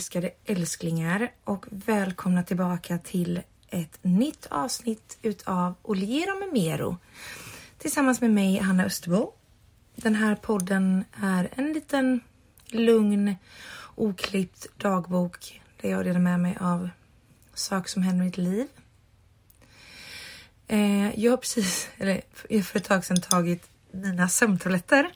[0.00, 6.96] älskade älsklingar och välkomna tillbaka till ett nytt avsnitt utav Oliero med Mero
[7.78, 9.32] tillsammans med mig Hanna Österbo.
[9.96, 12.20] Den här podden är en liten
[12.66, 13.34] lugn,
[13.94, 16.88] oklippt dagbok där jag delar med mig av
[17.54, 18.66] saker som händer i mitt liv.
[20.66, 22.22] Eh, jag har precis, eller
[22.62, 25.12] för ett tag sedan tagit mina sömntabletter.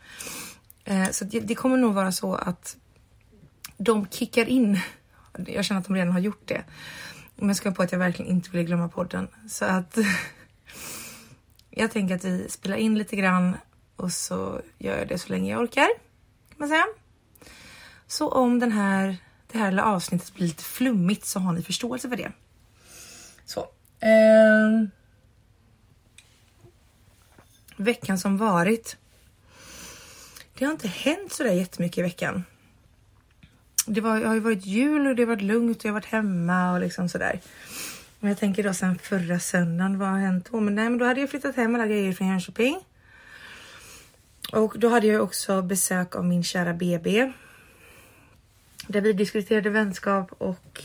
[0.85, 2.77] Eh, så det kommer nog vara så att
[3.77, 4.81] de kickar in.
[5.47, 6.65] Jag känner att de redan har gjort det.
[7.37, 9.29] Men jag ska på att jag verkligen inte vill glömma podden.
[9.49, 9.99] Så att
[11.71, 13.57] jag tänker att vi spelar in lite grann
[13.97, 15.89] och så gör jag det så länge jag orkar.
[16.49, 16.87] Kan man säga.
[18.07, 19.17] Så om den här,
[19.53, 22.33] det här lilla avsnittet blir lite flummigt så har ni förståelse för det.
[23.45, 23.61] Så.
[24.01, 24.89] Eh,
[27.77, 28.97] veckan som varit.
[30.59, 32.45] Det har inte hänt så där jättemycket i veckan
[33.87, 36.01] det, var, det har ju varit jul och det har varit lugnt och jag har
[36.01, 37.41] varit hemma och liksom sådär.
[38.21, 40.61] Men jag tänker då sen förra söndagen, vad har hänt då?
[40.61, 42.81] Men, nej, men då hade jag flyttat hem alla grejer från Jönköping.
[44.53, 47.33] Och då hade jag också besök av min kära BB.
[48.89, 50.83] Där vi diskuterade vänskap och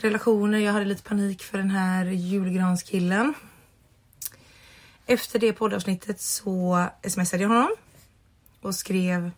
[0.00, 0.58] relationer.
[0.58, 3.34] Jag hade lite panik för den här julgranskillen.
[5.06, 7.76] Efter det poddavsnittet så smsade jag honom
[8.60, 9.30] och skrev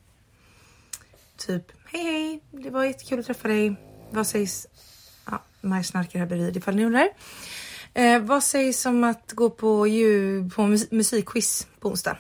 [1.37, 3.77] typ Hej hej, det var jättekul att träffa dig.
[4.11, 4.67] Vad sägs?
[5.31, 7.09] Ja, Maj snarkar här bredvid ifall ni undrar.
[7.95, 12.19] Eh, vad sägs om att gå på, ju, på musikquiz på onsdag?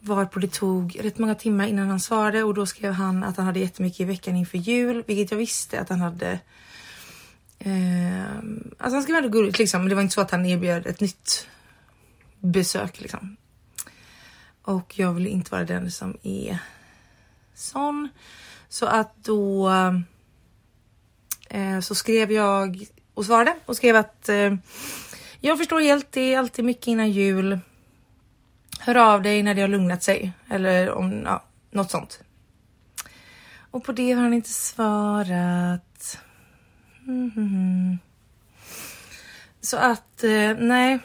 [0.00, 3.46] Varpå det tog rätt många timmar innan han svarade och då skrev han att han
[3.46, 6.40] hade jättemycket i veckan inför jul, vilket jag visste att han hade.
[7.58, 8.36] Eh,
[8.78, 11.48] alltså han skrev ändå gulligt liksom, det var inte så att han erbjöd ett nytt
[12.40, 13.36] besök liksom.
[14.62, 16.58] Och jag vill inte vara den som är
[17.54, 18.08] sån.
[18.68, 19.70] Så att då
[21.50, 24.54] eh, så skrev jag och svarade och skrev att eh,
[25.40, 27.58] jag förstår helt, det är alltid mycket innan jul.
[28.80, 32.20] Hör av dig när det har lugnat sig eller om ja, något sånt.
[33.70, 36.18] Och på det har han inte svarat.
[37.06, 37.98] Mm -hmm.
[39.60, 40.98] Så att eh, nej,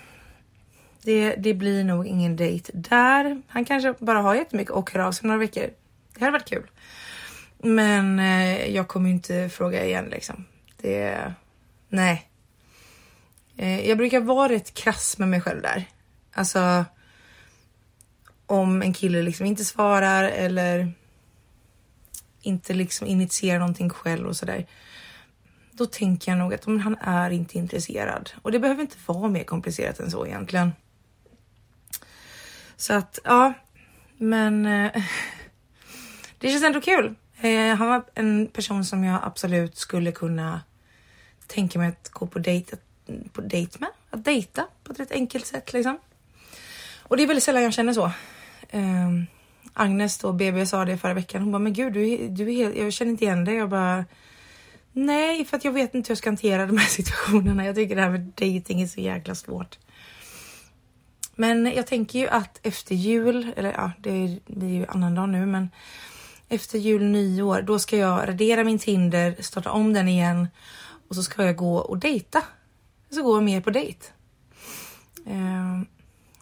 [1.02, 3.42] det, det blir nog ingen dejt där.
[3.48, 5.70] Han kanske bara har jättemycket och hör av sig några veckor.
[6.20, 6.70] Det hade varit kul.
[7.58, 10.46] Men eh, jag kommer inte fråga igen liksom.
[10.78, 11.34] Det...
[11.90, 12.30] Nej.
[13.58, 15.86] Eh, jag brukar vara rätt krass med mig själv där.
[16.34, 16.86] Alltså.
[18.46, 20.92] Om en kille liksom inte svarar eller
[22.42, 24.68] inte liksom initierar någonting själv och sådär.
[25.72, 29.30] Då tänker jag nog att men han är inte intresserad och det behöver inte vara
[29.30, 30.72] mer komplicerat än så egentligen.
[32.78, 33.54] Så att ja,
[34.18, 35.04] men eh,
[36.40, 37.16] det känns ändå kul.
[37.42, 40.62] Eh, han var en person som jag absolut skulle kunna
[41.48, 42.78] tänka mig att gå på dejt,
[43.34, 43.90] på dejt med.
[44.10, 46.00] Att dejta på ett rätt enkelt sätt liksom.
[47.04, 48.06] Och det är väldigt sällan jag känner så.
[48.70, 49.10] Eh,
[49.74, 51.42] Agnes då, BB sa det förra veckan.
[51.42, 53.56] Hon bara, men gud, du, du är helt, jag känner inte igen dig.
[53.56, 54.06] Jag bara,
[54.92, 57.66] nej, för att jag vet inte hur jag ska hantera de här situationerna.
[57.66, 59.78] Jag tycker det här med dating är så jäkla svårt.
[61.36, 65.26] Men jag tänker ju att efter jul, eller ja, det är, det är ju annandag
[65.26, 65.70] nu, men
[66.50, 70.48] efter jul nyår, då ska jag radera min Tinder, starta om den igen
[71.08, 72.44] och så ska jag gå och dejta.
[73.10, 74.06] Jag ska gå mer på dejt.
[75.26, 75.86] Ehm,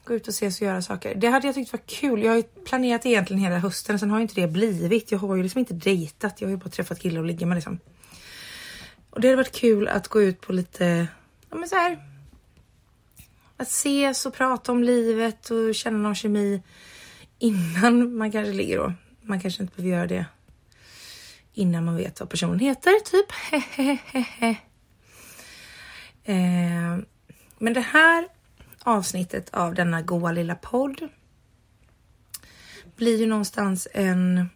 [0.04, 1.16] gå ut och ses och göra saker.
[1.16, 2.24] Det hade jag tyckt var kul.
[2.24, 5.12] Jag har ju planerat egentligen hela hösten, sen har ju inte det blivit.
[5.12, 6.42] Jag har ju liksom inte dejtat.
[6.42, 7.80] Jag har ju bara träffat killar och ligger med liksom.
[9.10, 11.08] Och det hade varit kul att gå ut på lite,
[11.50, 12.00] ja men så här.
[13.58, 16.62] Att ses och prata om livet och känna någon kemi
[17.40, 18.94] innan man kanske ligger då.
[19.28, 20.26] Man kanske inte behöver göra det
[21.54, 23.26] innan man vet vad personen heter, typ.
[26.24, 26.98] eh,
[27.58, 28.28] men det här
[28.80, 31.10] avsnittet av denna goa lilla podd
[32.96, 34.50] blir ju någonstans en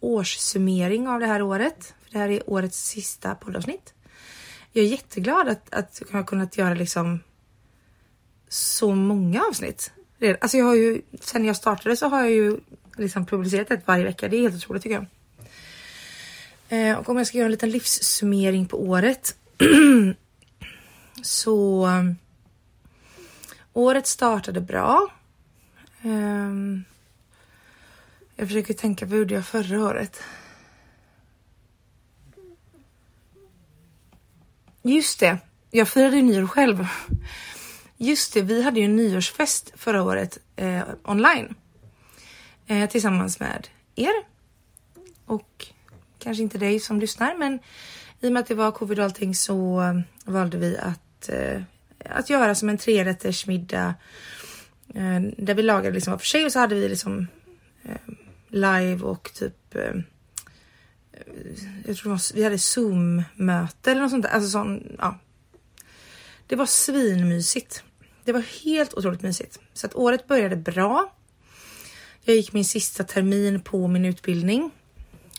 [0.00, 1.94] årssummering av det här året.
[2.04, 3.94] För det här är årets sista poddavsnitt.
[4.72, 7.20] Jag är jätteglad att, att jag har kunnat göra liksom
[8.48, 9.92] så många avsnitt.
[10.40, 12.60] Alltså jag har ju, sen jag startade så har jag ju
[13.00, 14.28] liksom publicerat ett varje vecka.
[14.28, 15.06] Det är helt otroligt tycker jag.
[16.68, 19.36] Eh, och om jag ska göra en liten livssummering på året.
[21.22, 22.12] så eh,
[23.72, 25.08] året startade bra.
[26.02, 26.84] Ehm,
[28.36, 30.22] jag försöker tänka, vad gjorde jag förra året?
[34.82, 35.38] Just det,
[35.70, 36.86] jag firade ju nyår själv.
[37.96, 41.54] Just det, vi hade ju en nyårsfest förra året eh, online
[42.70, 44.12] eh, tillsammans med er.
[45.24, 45.66] Och
[46.18, 47.58] kanske inte dig som lyssnar, men
[48.20, 51.62] i och med att det var covid och allting så eh, valde vi att, eh,
[52.04, 53.94] att göra som en trerätters middag
[54.94, 57.26] eh, där vi lagade liksom var för sig och så hade vi liksom
[57.82, 58.14] eh,
[58.48, 59.94] live och typ eh,
[61.86, 64.30] jag tror var, vi hade zoom möte eller något sånt där.
[64.30, 65.18] Alltså sån, ja.
[66.46, 67.82] Det var svinmysigt.
[68.24, 71.12] Det var helt otroligt mysigt så att året började bra.
[72.30, 74.70] Jag gick min sista termin på min utbildning.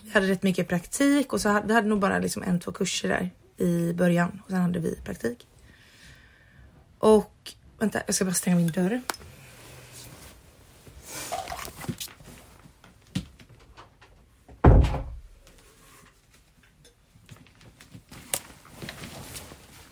[0.03, 2.71] Vi hade rätt mycket praktik och så hade vi hade nog bara liksom en, två
[2.71, 3.29] kurser där
[3.65, 5.47] i början och sen hade vi praktik.
[6.97, 9.01] Och vänta, jag ska bara stänga min dörr.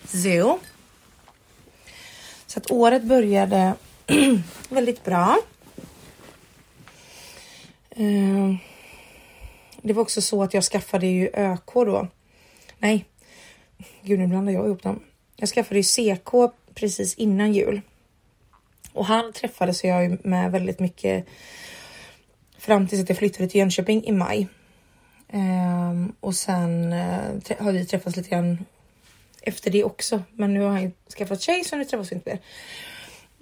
[0.07, 0.59] Så.
[2.47, 3.73] Så att året började
[4.69, 5.37] väldigt bra.
[7.99, 8.55] Eh,
[9.81, 12.07] det var också så att jag skaffade ju ÖK då.
[12.77, 13.05] Nej,
[14.01, 14.99] gud nu blandar jag ihop dem.
[15.35, 17.81] Jag skaffade ju CK precis innan jul.
[18.93, 21.25] Och han träffades jag med väldigt mycket
[22.57, 24.47] fram tills att jag flyttade till Jönköping i maj.
[25.33, 28.65] Um, och sen uh, har vi träffats lite grann
[29.41, 30.23] efter det också.
[30.31, 32.39] Men nu har han ju skaffat tjej så nu träffas vi inte mer.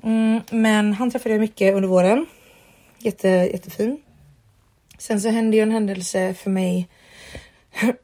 [0.03, 2.25] Mm, men han träffade jag mycket under våren.
[2.99, 4.01] Jätte, jättefin.
[4.97, 6.89] Sen så hände ju en händelse för mig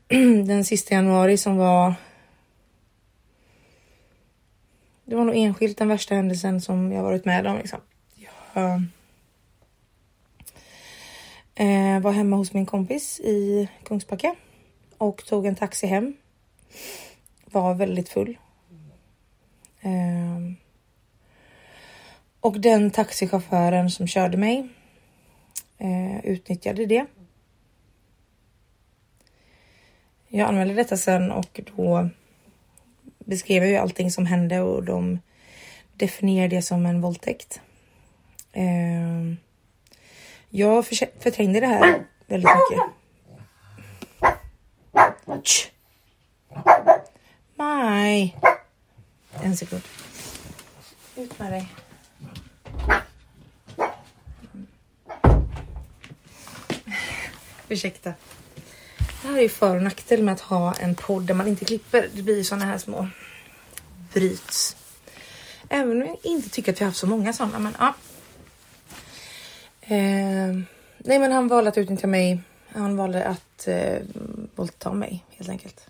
[0.46, 1.96] den sista januari som var.
[5.06, 7.58] Det var nog enskilt den värsta händelsen som jag varit med om.
[7.58, 7.80] Liksom.
[8.54, 8.84] Jag
[11.56, 14.36] eh, var hemma hos min kompis i Kungsbacka
[14.98, 16.14] och tog en taxi hem.
[17.46, 18.38] Var väldigt full.
[19.82, 20.54] Eh,
[22.40, 24.70] och den taxichauffören som körde mig
[25.84, 27.06] eh, utnyttjade det.
[30.28, 32.10] Jag anmälde detta sen och då
[33.20, 35.20] beskrev jag ju allting som hände och de
[35.94, 37.62] definierade det som en våldtäkt.
[38.52, 39.34] Eh,
[40.50, 40.86] jag
[41.20, 42.84] förträngde det här väldigt mycket.
[47.56, 48.38] Maj!
[49.44, 49.84] En sekund.
[51.16, 51.83] Ut med dig.
[57.74, 58.14] Ursäkta.
[58.98, 61.66] Det här är ju för och nackdel med att ha en podd där man inte
[61.66, 62.10] klipper.
[62.14, 63.08] Det blir ju såna här små
[64.14, 64.76] bryts.
[65.70, 67.94] Även om jag inte tycker att vi har haft så många sådana, men ja.
[69.82, 70.54] Eh,
[70.98, 72.42] nej, men han valde att utnyttja mig.
[72.68, 73.98] Han valde att eh,
[74.56, 75.88] våldta mig helt enkelt.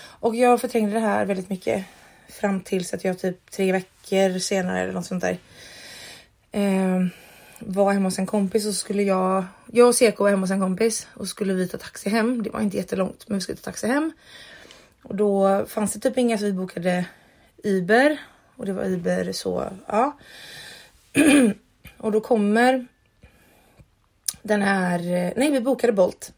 [0.00, 1.84] Och jag förträngde det här väldigt mycket
[2.28, 5.38] fram tills att jag typ tre veckor senare eller något sånt där.
[6.52, 7.06] Eh,
[7.58, 10.50] var hemma hos en kompis och så skulle jag, jag och Seko var hemma hos
[10.50, 12.42] en kompis och skulle vi ta taxi hem.
[12.42, 14.12] Det var inte jättelångt, men vi skulle ta taxi hem.
[15.02, 17.04] Och då fanns det typ inga så vi bokade
[17.64, 18.18] Uber
[18.56, 20.18] och det var Uber så ja.
[21.96, 22.86] och då kommer
[24.42, 24.98] den här,
[25.36, 26.32] nej vi bokade Bolt.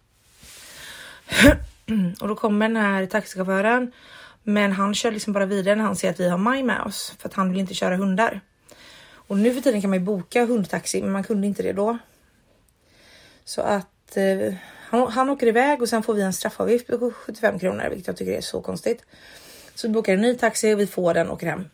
[2.20, 3.92] och då kommer den här taxichauffören
[4.42, 7.14] men han kör liksom bara vidare när han ser att vi har Maj med oss
[7.18, 8.40] för att han vill inte köra hundar.
[9.30, 11.98] Och nu för tiden kan man ju boka hundtaxi, men man kunde inte det då.
[13.44, 14.54] Så att eh,
[14.88, 18.16] han, han åker iväg och sen får vi en straffavgift på 75 kronor, vilket jag
[18.16, 19.04] tycker är så konstigt.
[19.74, 21.64] Så vi bokar en ny taxi och vi får den och åker hem.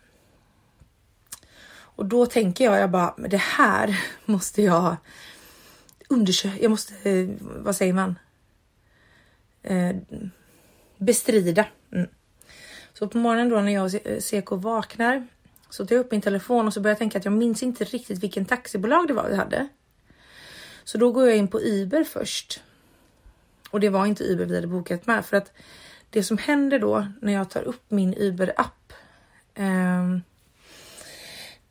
[1.79, 4.97] Och då tänker jag, jag bara, men det här måste jag
[6.09, 6.59] undersöka.
[6.61, 8.19] Jag måste, eh, vad säger man?
[9.63, 9.97] Eh,
[10.97, 11.67] bestrida.
[11.93, 12.09] Mm.
[12.95, 15.27] Så på morgonen då när jag och Seko vaknar
[15.71, 17.85] så tog jag upp min telefon och så började jag tänka att jag minns inte
[17.85, 19.69] riktigt vilken taxibolag det var vi hade.
[20.85, 22.63] Så då går jag in på Uber först.
[23.71, 25.53] Och det var inte Uber vi hade bokat med för att
[26.11, 28.93] det som händer då när jag tar upp min Uber app.
[29.55, 30.19] Eh,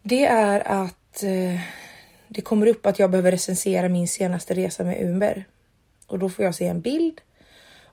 [0.02, 1.60] det är att eh,
[2.28, 5.46] det kommer upp att jag behöver recensera min senaste resa med Uber
[6.08, 7.22] och då får jag se en bild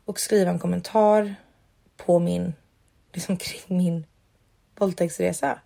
[0.05, 1.35] och skriva en kommentar
[1.97, 2.55] på min
[3.13, 4.07] liksom kring min
[4.79, 5.59] våldtäktsresa.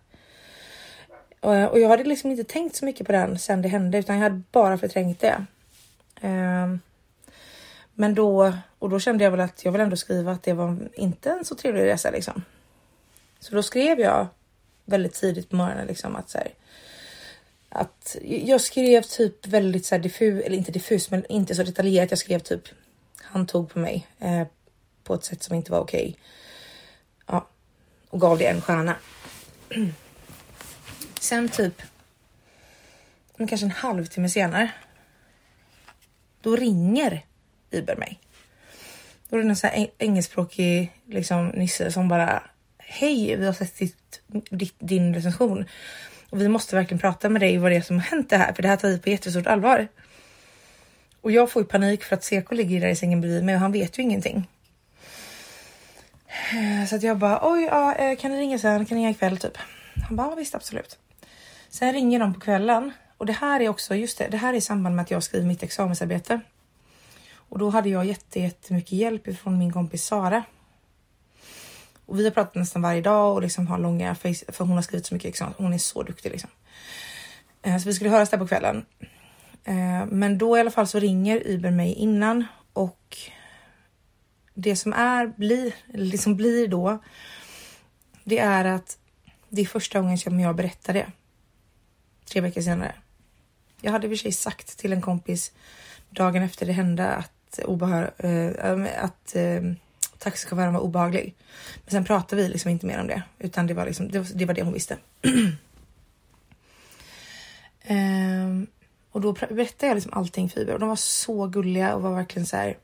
[1.41, 4.15] Eh, och jag hade liksom inte tänkt så mycket på den sen det hände utan
[4.15, 5.45] jag hade bara förträngt det.
[6.21, 6.79] Ehm,
[7.93, 10.89] men då och då kände jag väl att jag vill ändå skriva att det var
[10.93, 12.43] inte en så trevlig resa liksom.
[13.39, 14.27] Så då skrev jag
[14.85, 16.53] väldigt tidigt på morgonen liksom att så här,
[17.69, 22.11] att jag skrev typ väldigt så här diffus, eller inte diffus, men inte så detaljerat.
[22.11, 22.61] Jag skrev typ
[23.21, 24.47] han tog på mig eh,
[25.03, 26.09] på ett sätt som inte var okej.
[26.09, 26.15] Okay.
[27.25, 27.47] Ja,
[28.09, 28.95] och gav det en stjärna.
[31.19, 31.81] Sen typ
[33.37, 34.71] kanske en halvtimme senare.
[36.41, 37.25] Då ringer
[37.71, 38.19] Uber mig.
[39.29, 42.43] Då är det en sån här engelskspråkig liksom, nisse som bara
[42.77, 45.65] Hej, vi har sett ditt, ditt, din recension
[46.29, 48.53] och vi måste verkligen prata med dig vad det är som har hänt det här,
[48.53, 49.87] för det här tar vi på jättestort allvar.
[51.21, 53.61] Och jag får ju panik för att Seko ligger där i sängen bredvid mig och
[53.61, 54.47] han vet ju ingenting.
[56.89, 58.85] Så att jag bara oj, ja, eh, kan ni ringa sen?
[58.85, 59.57] Kan ni ringa ikväll typ?
[60.07, 60.97] Han bara visst, absolut.
[61.69, 64.27] Sen ringer de på kvällen och det här är också just det.
[64.27, 66.41] Det här är i samband med att jag skriver mitt examensarbete
[67.49, 70.43] och då hade jag jättemycket hjälp från min kompis Sara.
[72.05, 74.81] Och vi har pratat nästan varje dag och liksom har långa face, för hon har
[74.81, 75.53] skrivit så mycket examen.
[75.57, 76.49] Hon är så duktig liksom.
[77.61, 78.85] Eh, så vi skulle höras där på kvällen.
[79.63, 83.17] Eh, men då i alla fall så ringer Uber mig innan och
[84.53, 87.03] det som är blir liksom blir då.
[88.23, 88.97] Det är att
[89.49, 91.11] det är första gången som jag berättar det.
[92.31, 92.95] Tre veckor senare.
[93.81, 95.51] Jag hade i och för sig sagt till en kompis
[96.09, 99.61] dagen efter det hände att obehör, eh, äh, att äh,
[100.17, 101.35] taxichauffören var obehaglig.
[101.83, 104.27] Men sen pratade vi liksom inte mer om det, utan det var liksom, det, var
[104.33, 104.97] det, var det hon visste.
[107.81, 108.67] ehm,
[109.11, 112.15] och då berättade jag liksom allting för Iber och de var så gulliga och var
[112.15, 112.77] verkligen så här.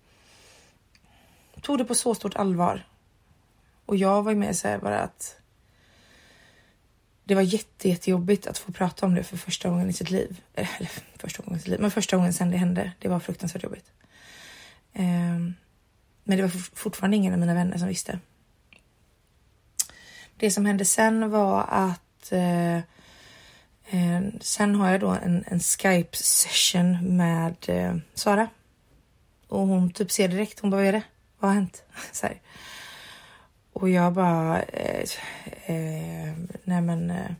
[1.61, 2.85] Tog det på så stort allvar.
[3.85, 5.37] Och jag var ju med så här bara att.
[7.23, 10.41] Det var jätte, jättejobbigt att få prata om det för första gången i sitt liv.
[10.53, 12.91] Eh, eller första gången i sitt liv, men första gången sen det hände.
[12.99, 13.91] Det var fruktansvärt jobbigt.
[14.95, 15.53] Um,
[16.23, 18.19] men det var fortfarande ingen av mina vänner som visste.
[20.37, 26.17] Det som hände sen var att eh, eh, sen har jag då en, en Skype
[26.17, 28.47] session med eh, Sara.
[29.47, 31.03] Och hon typ ser direkt, hon bara vad är det?
[31.39, 31.83] Vad har hänt?
[32.11, 32.41] Så här.
[33.73, 35.09] Och jag bara, eh,
[35.65, 37.11] eh, nej men.
[37.11, 37.31] Eh,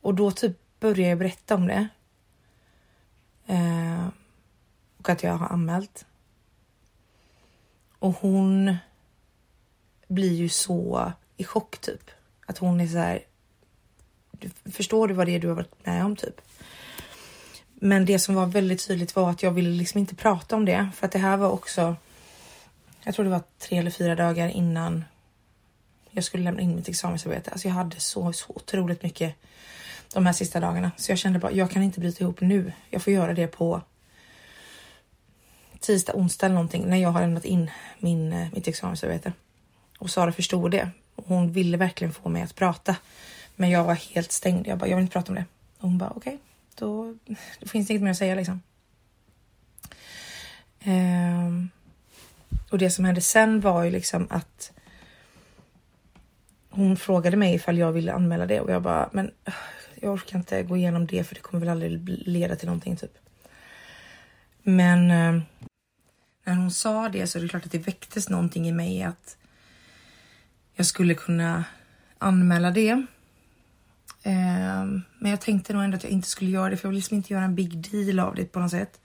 [0.00, 1.88] och då typ började jag berätta om det.
[3.46, 4.06] Eh,
[4.98, 6.06] och att jag har anmält.
[7.98, 8.76] Och hon
[10.08, 12.10] blir ju så i chock typ.
[12.46, 13.22] Att hon är så här.
[14.64, 16.40] Förstår du vad det är du har varit med om typ?
[17.74, 20.90] Men det som var väldigt tydligt var att jag ville liksom inte prata om det
[20.94, 21.96] för att det här var också.
[23.04, 25.04] Jag tror det var tre eller fyra dagar innan
[26.12, 27.50] jag skulle lämna in mitt examensarbete.
[27.50, 29.34] Alltså jag hade så, så otroligt mycket
[30.12, 32.72] de här sista dagarna så jag kände bara jag kan inte bryta ihop nu.
[32.90, 33.82] Jag får göra det på
[35.80, 39.32] tisdag, onsdag eller någonting när jag har lämnat in min, eh, mitt examensarbete.
[39.98, 40.90] Och Sara förstod det.
[41.16, 42.96] Hon ville verkligen få mig att prata.
[43.56, 44.66] Men jag var helt stängd.
[44.66, 45.44] Jag bara, jag vill inte prata om det.
[45.78, 46.38] Och hon bara, okej, okay,
[46.74, 47.14] då,
[47.60, 48.62] då, finns det inget mer att säga liksom.
[50.80, 51.70] Ehm,
[52.70, 54.72] och det som hände sen var ju liksom att
[56.72, 59.30] hon frågade mig ifall jag ville anmäla det och jag bara, men
[59.94, 63.18] jag orkar inte gå igenom det för det kommer väl aldrig leda till någonting typ.
[64.62, 65.42] Men eh,
[66.44, 69.36] när hon sa det så är det klart att det väcktes någonting i mig att
[70.74, 71.64] jag skulle kunna
[72.18, 73.06] anmäla det.
[74.22, 76.98] Ehm, men jag tänkte nog ändå att jag inte skulle göra det för jag vill
[76.98, 79.00] liksom inte göra en big deal av det på något sätt.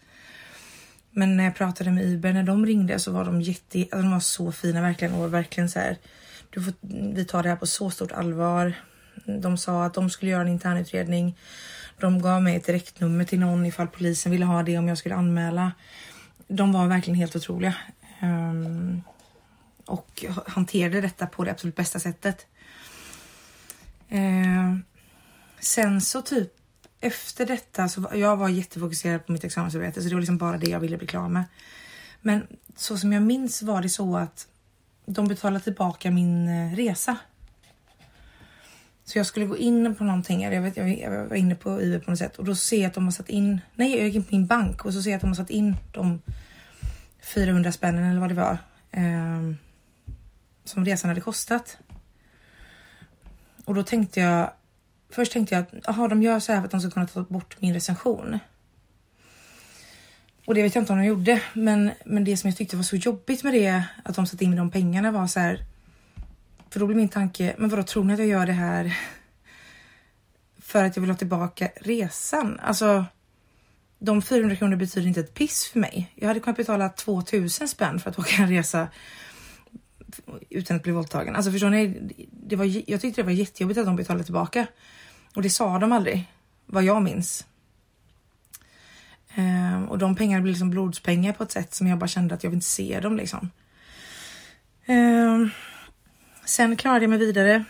[1.11, 4.11] Men när jag pratade med Uber, när de ringde så var de jätte, alltså de
[4.11, 5.97] var så fina verkligen och verkligen så här.
[6.49, 6.73] Du får,
[7.13, 8.73] vi tar det här på så stort allvar.
[9.25, 11.37] De sa att de skulle göra en internutredning.
[11.99, 15.15] De gav mig ett direktnummer till någon ifall polisen ville ha det om jag skulle
[15.15, 15.71] anmäla
[16.47, 17.75] de var verkligen helt otroliga.
[18.21, 19.01] Um,
[19.85, 22.45] och hanterade detta på det absolut bästa sättet.
[24.11, 24.77] Uh,
[25.59, 26.53] sen så typ
[26.99, 30.57] efter detta så var, jag var jättefokuserad på mitt examensarbete så det var liksom bara
[30.57, 31.43] det jag ville bli klar med.
[32.21, 34.47] Men så som jag minns var det så att
[35.09, 37.17] de betalade tillbaka min eh, resa.
[39.05, 42.11] Så jag skulle gå in på någonting, jag, vet, jag var inne på IB på
[42.11, 44.23] något sätt och då ser jag att de har satt in, nej jag gick in
[44.23, 46.21] på min bank och så ser jag att de har satt in de
[47.21, 48.57] 400 spännen eller vad det var
[48.91, 49.53] eh,
[50.63, 51.77] som resan hade kostat.
[53.65, 54.51] Och då tänkte jag,
[55.09, 57.21] först tänkte jag att aha, de gör så här för att de ska kunna ta
[57.21, 58.39] bort min recension.
[60.47, 62.83] Och det vet jag inte om de gjorde, men, men det som jag tyckte var
[62.83, 65.65] så jobbigt med det, att de satte in de pengarna var så här.
[66.69, 68.97] För då blev min tanke, men vadå tror ni att jag gör det här
[70.57, 72.59] för att jag vill ha tillbaka resan?
[72.59, 73.05] Alltså,
[73.99, 76.11] de 400 kronor betyder inte ett piss för mig.
[76.15, 78.87] Jag hade kunnat betala 2000 spänn för att åka en resa
[80.49, 81.35] utan att bli våldtagen.
[81.35, 82.13] Alltså förstår ni?
[82.31, 84.67] Det var, jag tyckte det var jättejobbigt att de betalade tillbaka
[85.35, 86.31] och det sa de aldrig
[86.65, 87.45] vad jag minns.
[89.37, 92.43] Ehm, och de pengarna blev liksom blodspengar på ett sätt som jag bara kände att
[92.43, 93.49] jag vill inte se dem liksom.
[94.85, 95.49] Ehm,
[96.45, 97.63] sen klarade jag mig vidare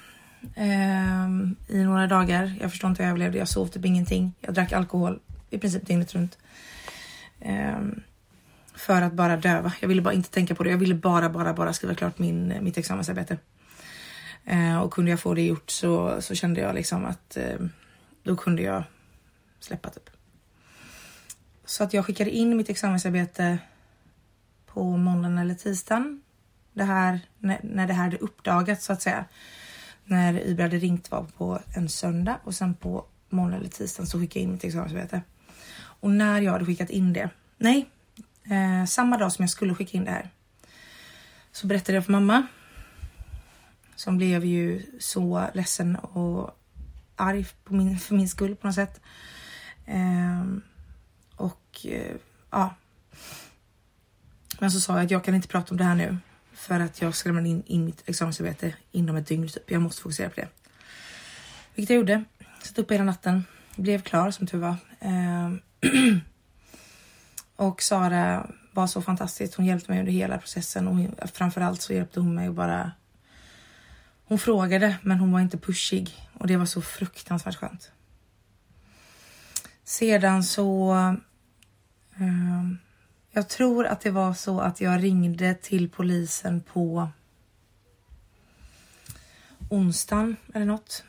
[0.55, 2.53] ehm, i några dagar.
[2.62, 3.38] Jag förstår inte hur jag överlevde.
[3.38, 4.33] Jag sov typ ingenting.
[4.39, 5.19] Jag drack alkohol
[5.50, 6.38] i princip dygnet runt.
[7.39, 8.01] Ehm,
[8.75, 9.74] för att bara döva.
[9.79, 10.69] Jag ville bara inte tänka på det.
[10.69, 13.38] Jag ville bara, bara, bara skriva klart min, mitt examensarbete.
[14.45, 17.69] Ehm, och kunde jag få det gjort så, så kände jag liksom att ehm,
[18.24, 18.83] då kunde jag
[19.59, 20.16] släppa typ.
[21.67, 23.59] Så att jag skickade in mitt examensarbete
[24.65, 26.21] på måndagen eller tisdagen.
[26.74, 29.25] Det här, när, när det här hade uppdagats så att säga.
[30.05, 34.19] När IB hade ringt var på en söndag och sen på måndag eller tisdagen så
[34.19, 35.21] skickade jag in mitt examensarbete.
[35.77, 37.89] Och när jag hade skickat in det, nej,
[38.43, 40.29] eh, samma dag som jag skulle skicka in det här
[41.51, 42.47] så berättade jag för mamma
[43.95, 46.59] som blev ju så ledsen och
[47.15, 49.01] arg på min, för min skull på något sätt.
[49.86, 50.43] Eh,
[51.38, 52.15] och eh,
[52.51, 52.75] ja.
[54.60, 56.17] Men så sa jag att jag kan inte prata om det här nu
[56.53, 59.48] för att jag ska lämna in, in mitt examensarbete inom ett dygn.
[59.48, 59.72] Typ.
[59.72, 60.48] Jag måste fokusera på det.
[61.75, 62.24] Vilket jag gjorde.
[62.63, 63.46] Satt upp hela natten.
[63.75, 64.75] Blev klar som tur var.
[65.00, 65.62] Ehm.
[67.56, 69.58] Och Sara var så fantastisk.
[69.58, 72.91] Hon hjälpte mig under hela processen och framförallt så hjälpte hon mig att bara
[74.25, 77.91] hon frågade, men hon var inte pushig och det var så fruktansvärt skönt.
[79.84, 80.96] Sedan så...
[82.19, 82.77] Ehm,
[83.31, 87.09] jag tror att det var så att jag ringde till polisen på
[89.69, 91.03] onsdagen eller något.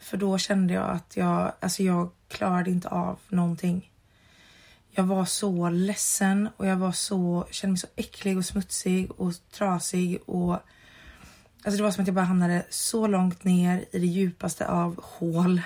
[0.00, 3.90] För då kände jag att jag, alltså jag klarade inte av någonting.
[4.90, 9.32] Jag var så ledsen och jag var så, kände mig så äcklig och smutsig och
[9.50, 10.58] trasig och
[11.66, 15.00] Alltså det var som att jag bara hamnade så långt ner i det djupaste av
[15.02, 15.62] hål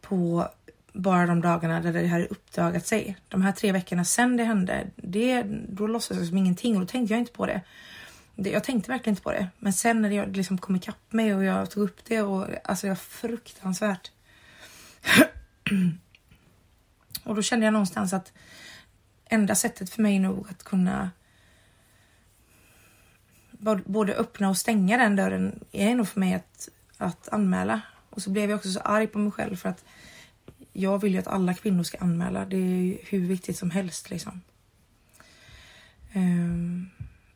[0.00, 0.48] på
[0.98, 3.16] bara de dagarna där det hade uppdagat sig.
[3.28, 6.86] De här tre veckorna sen det hände, det, då låtsades jag som ingenting och då
[6.86, 7.60] tänkte jag inte på det.
[8.34, 8.50] det.
[8.50, 9.48] Jag tänkte verkligen inte på det.
[9.58, 12.86] Men sen när det liksom kom ikapp mig och jag tog upp det och alltså
[12.86, 14.10] jag fruktansvärt.
[17.24, 18.32] och då kände jag någonstans att
[19.24, 21.10] enda sättet för mig nog att kunna
[23.84, 27.80] både öppna och stänga den dörren är nog för mig att, att anmäla.
[28.10, 29.84] Och så blev jag också så arg på mig själv för att
[30.72, 32.44] jag vill ju att alla kvinnor ska anmäla.
[32.44, 34.40] Det är hur viktigt som helst liksom.
[36.14, 36.90] Um,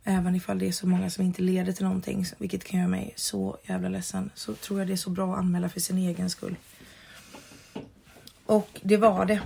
[0.04, 3.12] även ifall det är så många som inte leder till någonting, vilket kan göra mig
[3.16, 6.30] så jävla ledsen, så tror jag det är så bra att anmäla för sin egen
[6.30, 6.56] skull.
[8.46, 9.40] Och det var det.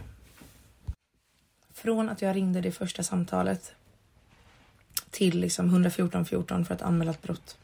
[1.75, 3.75] Från att jag ringde det första samtalet
[5.11, 7.59] till liksom 114 14 för att anmäla ett brott.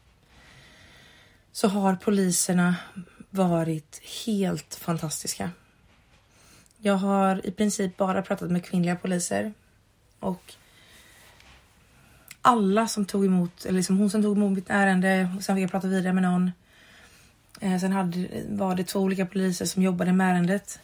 [1.51, 2.75] Så har poliserna
[3.29, 5.51] varit helt fantastiska.
[6.85, 9.53] Jag har i princip bara pratat med kvinnliga poliser
[10.19, 10.53] och
[12.41, 15.63] alla som tog emot, eller liksom hon som tog emot mitt ärende och sen fick
[15.63, 16.51] jag prata vidare med någon.
[17.61, 20.79] Eh, sen hade, var det två olika poliser som jobbade med ärendet.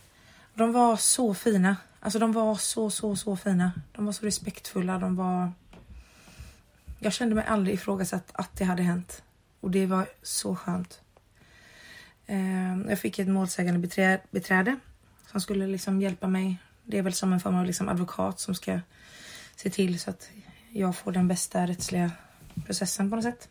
[0.54, 1.78] De var så fina.
[2.00, 3.72] Alltså de var så, så, så fina.
[3.92, 5.00] De var så respektfulla.
[5.00, 5.52] De var
[7.00, 9.24] jag kände mig aldrig ifrågasatt att det hade hänt
[9.60, 11.02] och det var så skönt.
[12.26, 13.88] Eh, jag fick ett målsägande
[14.32, 14.80] beträde
[15.32, 16.58] som skulle liksom hjälpa mig.
[16.84, 18.80] Det är väl som en form av liksom advokat som ska
[19.56, 20.30] se till så att
[20.72, 22.12] jag får den bästa rättsliga
[22.66, 23.50] processen på något sätt.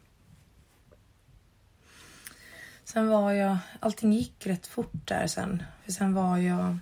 [2.84, 5.62] Sen var jag, allting gick rätt fort där sen.
[5.84, 6.78] För sen var jag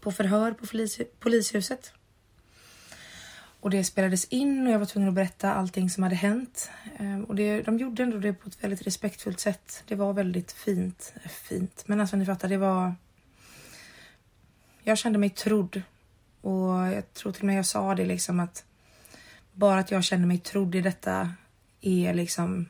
[0.00, 1.92] på förhör på polis, polishuset.
[3.60, 6.70] Och det spelades in och jag var tvungen att berätta allting som hade hänt.
[6.98, 9.82] Ehm, och det, de gjorde ändå det på ett väldigt respektfullt sätt.
[9.86, 11.14] Det var väldigt fint.
[11.28, 12.94] Fint, men alltså ni fattar, det var...
[14.88, 15.82] Jag kände mig trodd.
[16.40, 18.64] Och jag tror till och med jag sa det liksom att
[19.52, 21.32] bara att jag kände mig trodd i detta
[21.80, 22.66] är liksom...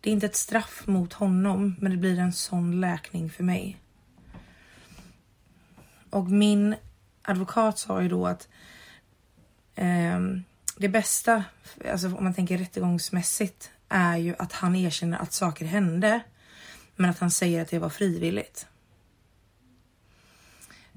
[0.00, 3.76] Det är inte ett straff mot honom, men det blir en sån läkning för mig.
[6.10, 6.74] Och min
[7.22, 8.48] advokat sa ju då att
[9.74, 10.20] eh,
[10.76, 11.44] det bästa,
[11.90, 16.20] alltså om man tänker rättegångsmässigt, är ju att han erkänner att saker hände,
[16.96, 18.66] men att han säger att det var frivilligt.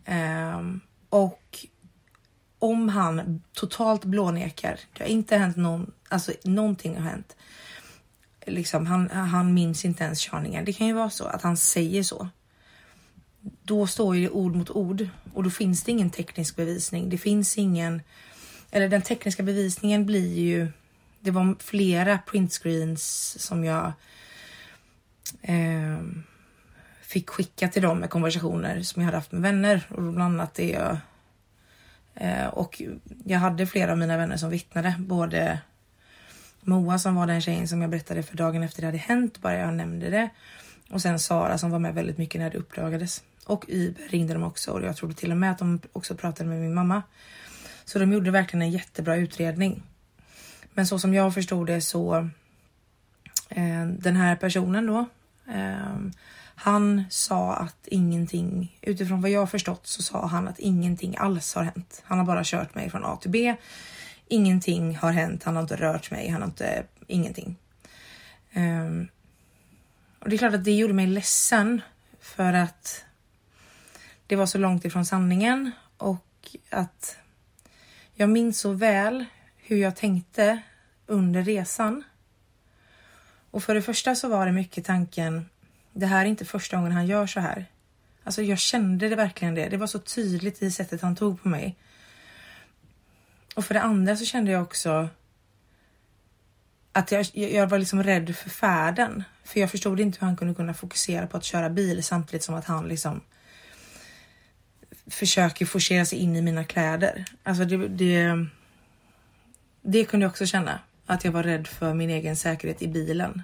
[0.08, 1.66] Um, och
[2.60, 7.36] om han totalt blånekar, det har inte hänt någon, alltså någonting har hänt.
[8.46, 10.66] Liksom, han, han minns inte ens körningen.
[10.66, 12.30] Det kan ju vara så att han säger så.
[13.64, 17.10] Då står ju det ord mot ord och då finns det ingen teknisk bevisning.
[17.10, 18.02] Det finns ingen
[18.74, 20.68] eller den tekniska bevisningen blir ju,
[21.20, 23.94] det var flera printscreens som jag
[25.42, 26.00] eh,
[27.14, 30.54] fick skicka till dem med konversationer som jag hade haft med vänner och bland annat
[30.54, 30.98] det jag
[32.16, 32.82] eh, och
[33.26, 35.60] jag hade flera av mina vänner som vittnade, både
[36.62, 39.58] Moa som var den tjejen som jag berättade för dagen efter det hade hänt, bara
[39.58, 40.30] jag nämnde det.
[40.90, 43.24] Och sen Sara som var med väldigt mycket när det uppdagades.
[43.46, 46.50] Och Yber ringde de också och jag trodde till och med att de också pratade
[46.50, 47.04] med min mamma.
[47.86, 49.84] Så de gjorde verkligen en jättebra utredning.
[50.74, 52.16] Men så som jag förstod det så
[53.50, 55.06] eh, den här personen då.
[55.54, 55.98] Eh,
[56.56, 61.64] han sa att ingenting, utifrån vad jag förstått så sa han att ingenting alls har
[61.64, 62.02] hänt.
[62.06, 63.56] Han har bara kört mig från A till B.
[64.28, 67.56] Ingenting har hänt, han har inte rört mig, han har inte, ingenting.
[68.56, 69.08] Um,
[70.20, 71.82] och det är klart att det gjorde mig ledsen
[72.20, 73.06] för att
[74.28, 77.18] det var så långt ifrån sanningen och att
[78.14, 79.26] jag minns så väl
[79.58, 80.62] hur jag tänkte
[81.08, 82.04] under resan.
[83.52, 85.50] Och för det första så var det mycket tanken,
[85.94, 87.66] det här är inte första gången han gör så här.
[88.24, 89.70] Alltså jag kände det verkligen det.
[89.70, 91.76] Det var så tydligt i sättet han tog på mig.
[93.56, 95.10] Och för det andra så kände jag också
[96.92, 99.24] att jag, jag var liksom rädd för färden.
[99.44, 102.56] För jag förstod inte hur han kunde kunna fokusera på att köra bil samtidigt som
[102.56, 103.22] att han liksom
[105.08, 107.26] försöker forcera sig in i mina kläder.
[107.44, 108.46] Alltså det, det,
[109.82, 110.80] det kunde jag också känna.
[111.06, 113.44] Att jag var rädd för min egen säkerhet i bilen.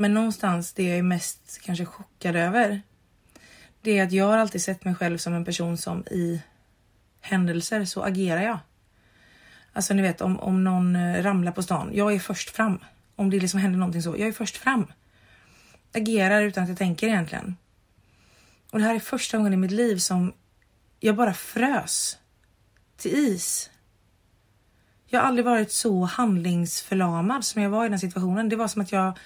[0.00, 2.82] Men någonstans det jag är mest kanske chockad över.
[3.80, 6.42] Det är att jag har alltid sett mig själv som en person som i
[7.20, 8.58] händelser så agerar jag.
[9.72, 11.90] Alltså ni vet om, om någon eh, ramlar på stan.
[11.94, 12.78] Jag är först fram.
[13.16, 14.10] Om det liksom händer någonting så.
[14.10, 14.86] Jag är först fram.
[15.92, 17.56] Agerar utan att jag tänker egentligen.
[18.70, 20.32] Och det här är första gången i mitt liv som
[21.00, 22.18] jag bara frös
[22.96, 23.70] till is.
[25.06, 28.48] Jag har aldrig varit så handlingsförlamad som jag var i den situationen.
[28.48, 29.18] Det var som att jag,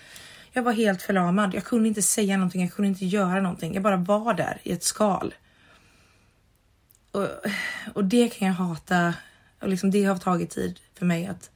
[0.54, 1.54] jag var helt förlamad.
[1.54, 3.74] Jag kunde inte säga någonting, jag kunde inte göra någonting.
[3.74, 5.34] Jag bara var där i ett skal.
[7.10, 7.28] Och,
[7.94, 9.14] och det kan jag hata.
[9.60, 11.50] Och liksom det har tagit tid för mig att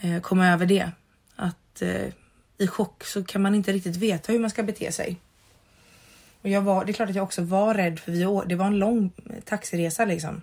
[0.00, 0.90] eh, komma över det.
[1.36, 2.06] Att eh,
[2.58, 5.16] i chock så kan man inte riktigt veta hur man ska bete sig.
[6.42, 8.66] Och jag var, det är klart att jag också var rädd för vi, det var
[8.66, 9.12] en lång
[9.44, 10.42] taxiresa liksom.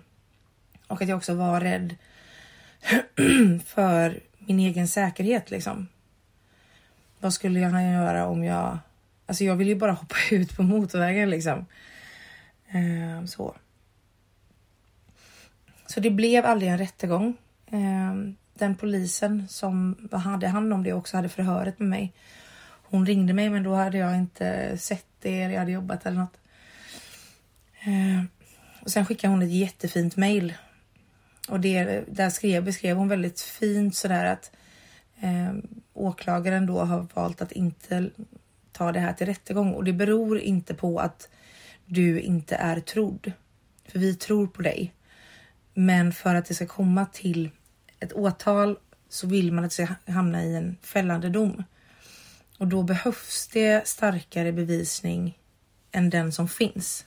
[0.86, 1.96] Och att jag också var rädd
[3.66, 5.88] för min egen säkerhet liksom.
[7.24, 8.78] Vad skulle jag göra om jag...
[9.26, 11.66] Alltså jag vill ju bara hoppa ut på motorvägen liksom.
[12.68, 13.56] Eh, så.
[15.86, 17.36] Så det blev aldrig en rättegång.
[17.66, 18.14] Eh,
[18.54, 22.12] den polisen som hade hand om det också hade förhöret med mig.
[22.82, 26.18] Hon ringde mig men då hade jag inte sett det eller jag hade jobbat eller
[26.18, 26.38] något.
[27.80, 28.24] Eh,
[28.80, 30.54] och sen skickade hon ett jättefint mail.
[31.48, 34.50] Och det, där skrev, beskrev hon väldigt fint sådär att
[35.24, 35.54] eh,
[35.92, 38.10] åklagaren då har valt att inte
[38.72, 41.28] ta det här till rättegång och det beror inte på att
[41.86, 43.32] du inte är trodd.
[43.88, 44.94] För vi tror på dig.
[45.74, 47.50] Men för att det ska komma till
[48.00, 51.64] ett åtal så vill man att det ska hamna i en fällande dom.
[52.58, 55.38] Och då behövs det starkare bevisning
[55.92, 57.06] än den som finns.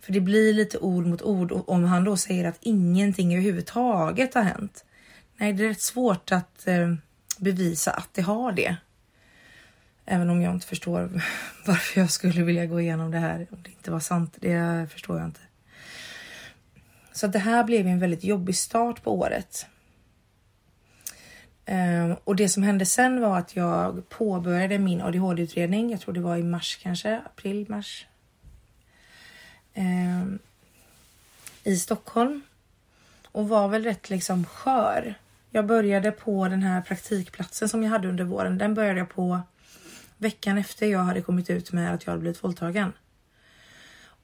[0.00, 4.34] För det blir lite ord mot ord och om han då säger att ingenting överhuvudtaget
[4.34, 4.84] har hänt.
[5.40, 6.94] Nej, det är rätt svårt att eh,
[7.38, 8.76] bevisa att det har det.
[10.04, 11.22] Även om jag inte förstår
[11.66, 14.36] varför jag skulle vilja gå igenom det här om det inte var sant.
[14.40, 15.40] Det förstår jag inte.
[17.12, 19.66] Så det här blev en väldigt jobbig start på året.
[21.66, 25.90] Um, och det som hände sen var att jag påbörjade min ADHD-utredning.
[25.90, 28.06] Jag tror det var i mars kanske, april, mars.
[29.74, 30.38] Um,
[31.64, 32.42] I Stockholm.
[33.32, 35.14] Och var väl rätt liksom skör.
[35.50, 38.58] Jag började på den här praktikplatsen som jag hade under våren.
[38.58, 39.40] Den började jag på
[40.18, 42.92] veckan efter jag hade kommit ut med att jag hade blivit våldtagen.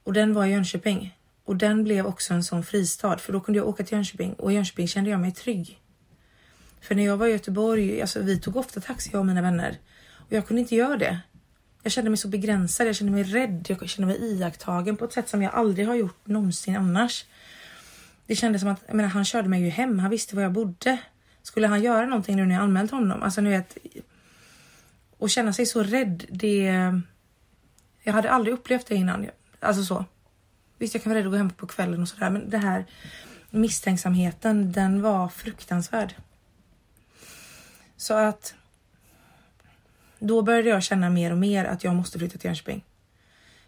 [0.03, 1.17] Och den var i Jönköping.
[1.43, 4.51] Och den blev också en sån fristad för då kunde jag åka till Jönköping och
[4.51, 5.79] i Jönköping kände jag mig trygg.
[6.81, 9.77] För när jag var i Göteborg, alltså vi tog ofta taxi jag och mina vänner
[10.13, 11.19] och jag kunde inte göra det.
[11.83, 15.13] Jag kände mig så begränsad, jag kände mig rädd, jag kände mig iakttagen på ett
[15.13, 17.25] sätt som jag aldrig har gjort någonsin annars.
[18.25, 20.51] Det kändes som att, jag menar, han körde mig ju hem, han visste var jag
[20.51, 20.97] bodde.
[21.47, 23.23] Skulle han göra någonting nu när jag anmält honom?
[23.23, 23.77] Alltså ni vet.
[25.17, 26.63] Och känna sig så rädd, det...
[28.03, 29.27] Jag hade aldrig upplevt det innan.
[29.59, 30.05] Alltså så.
[30.77, 32.85] Visst, jag kan vara rädd att gå hem på kvällen och sådär, men det här
[33.49, 36.15] misstänksamheten, den var fruktansvärd.
[37.97, 38.55] Så att
[40.19, 42.83] då började jag känna mer och mer att jag måste flytta till Jönköping.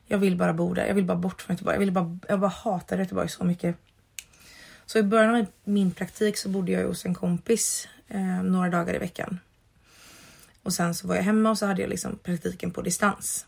[0.05, 0.85] Jag vill bara bo där.
[0.85, 1.75] Jag vill bara bort från Göteborg.
[1.75, 3.75] Jag, vill bara, jag bara hatar Göteborg så mycket.
[4.89, 8.95] Så i början av min praktik så bodde jag hos en kompis eh, några dagar
[8.95, 9.39] i veckan.
[10.63, 13.45] Och sen så var jag hemma och så hade jag liksom praktiken på distans.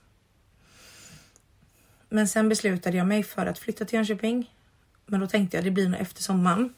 [2.09, 4.51] Men sen beslutade jag mig för att flytta till Jönköping.
[5.05, 6.73] Men då tänkte jag det blir nog efter sommaren.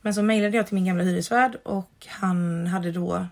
[0.00, 3.26] Men så mejlade jag till min gamla hyresvärd och han hade då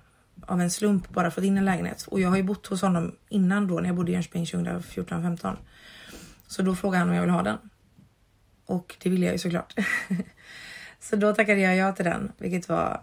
[0.46, 3.16] av en slump bara fått in en lägenhet och jag har ju bott hos honom
[3.28, 5.56] innan då när jag bodde i Jönköping 2014 15.
[6.46, 7.58] Så då frågade han om jag vill ha den.
[8.66, 9.74] Och det ville jag ju såklart.
[11.00, 13.00] så då tackade jag ja till den, vilket var...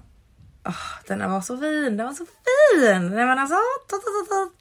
[0.65, 3.07] Oh, den var så fin, den var så fin!
[3.09, 3.55] Nej men alltså...
[3.87, 4.53] Tot, tot, tot.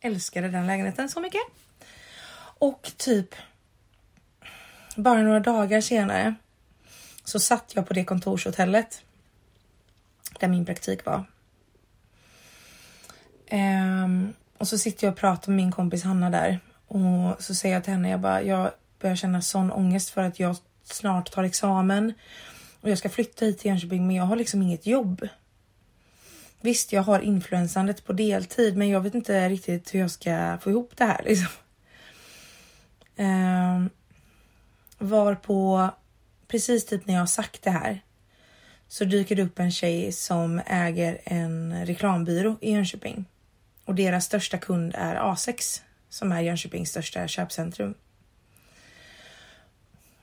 [0.00, 1.42] Älskade den lägenheten så mycket.
[2.58, 3.34] Och typ
[4.96, 6.34] bara några dagar senare
[7.24, 9.02] så satt jag på det kontorshotellet
[10.40, 11.24] där min praktik var.
[13.50, 17.74] Um, och så sitter jag och pratar med min kompis Hanna där och så säger
[17.74, 18.70] jag till henne, jag bara, jag
[19.00, 22.12] börjar känna sån ångest för att jag snart tar examen
[22.80, 25.28] och jag ska flytta hit till Jönköping men jag har liksom inget jobb.
[26.60, 30.70] Visst, jag har influensandet på deltid men jag vet inte riktigt hur jag ska få
[30.70, 31.52] ihop det här liksom.
[33.16, 33.90] Ehm,
[34.98, 35.90] var på
[36.48, 38.00] precis typ när jag har sagt det här
[38.88, 43.24] så dyker det upp en tjej som äger en reklambyrå i Jönköping
[43.84, 47.94] och deras största kund är A6 som är Jönköpings största köpcentrum.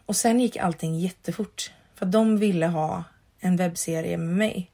[0.06, 3.04] Och sen gick allting jättefort för de ville ha
[3.40, 4.72] en webbserie med mig.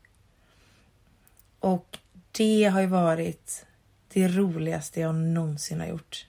[1.60, 1.98] Och
[2.32, 3.66] det har ju varit
[4.14, 6.26] det roligaste jag någonsin har gjort.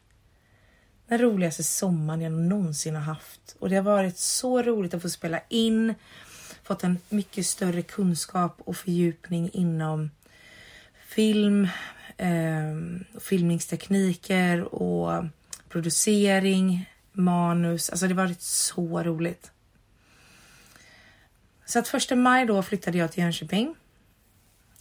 [1.07, 5.11] Den roligaste sommaren jag någonsin har haft och det har varit så roligt att få
[5.11, 5.95] spela in,
[6.63, 10.11] fått en mycket större kunskap och fördjupning inom
[11.07, 11.69] film,
[12.17, 15.25] eh, filmningstekniker och
[15.69, 17.91] producering, manus.
[17.91, 19.51] Alltså det har varit så roligt.
[21.65, 23.75] Så att första maj då flyttade jag till Jönköping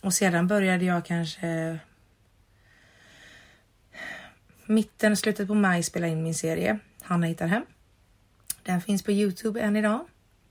[0.01, 1.79] och sedan började jag kanske
[4.65, 7.65] mitten, slutet på maj spela in min serie Hanna hittar hem.
[8.63, 10.05] Den finns på Youtube än idag.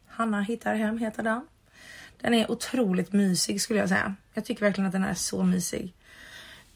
[0.06, 1.46] Hanna hittar hem heter den.
[2.20, 4.14] Den är otroligt mysig skulle jag säga.
[4.34, 5.94] Jag tycker verkligen att den är så mysig.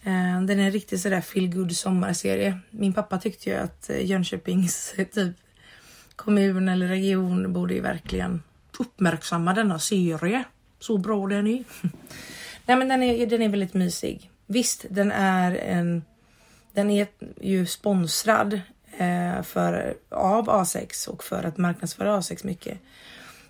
[0.05, 2.59] Eh, den är en riktig sådär feel good sommarserie.
[2.71, 5.37] Min pappa tyckte ju att eh, Jönköpings typ
[6.17, 8.43] kommun eller region borde ju verkligen
[8.79, 10.45] uppmärksamma denna serie.
[10.81, 11.65] Så bra den är.
[12.67, 14.31] Nej men den är, den är väldigt mysig.
[14.47, 16.03] Visst, den är en
[16.75, 17.07] den är
[17.41, 18.61] ju sponsrad
[18.99, 22.79] eh, för, av A6 och för att marknadsföra A6 mycket.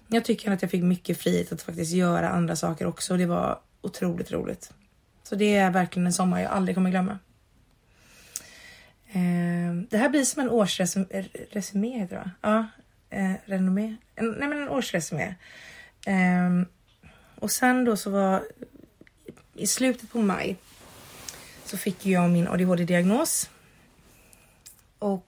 [0.07, 3.27] Jag tycker att jag fick mycket frihet att faktiskt göra andra saker också och det
[3.27, 4.73] var otroligt roligt.
[5.25, 7.19] Så det är verkligen en sommar jag aldrig kommer glömma.
[9.13, 12.67] Eh, det här blir som en årsresumé heter det Ja,
[13.11, 13.97] eh, renommé.
[14.15, 15.35] En, nej men en årsresumé.
[16.07, 16.67] Eh,
[17.41, 18.45] och sen då så var
[19.55, 20.57] i slutet på maj
[21.65, 23.51] så fick jag min ADHD-diagnos.
[24.99, 25.27] Och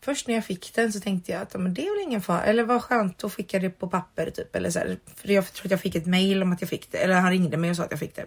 [0.00, 2.44] först när jag fick den så tänkte jag att men det är väl ingen fara.
[2.44, 4.56] Eller vad skönt att skicka det på papper typ.
[4.56, 6.92] Eller så här, för jag tror att jag fick ett mail om att jag fick
[6.92, 6.98] det.
[6.98, 8.26] Eller han ringde mig och sa att jag fick det.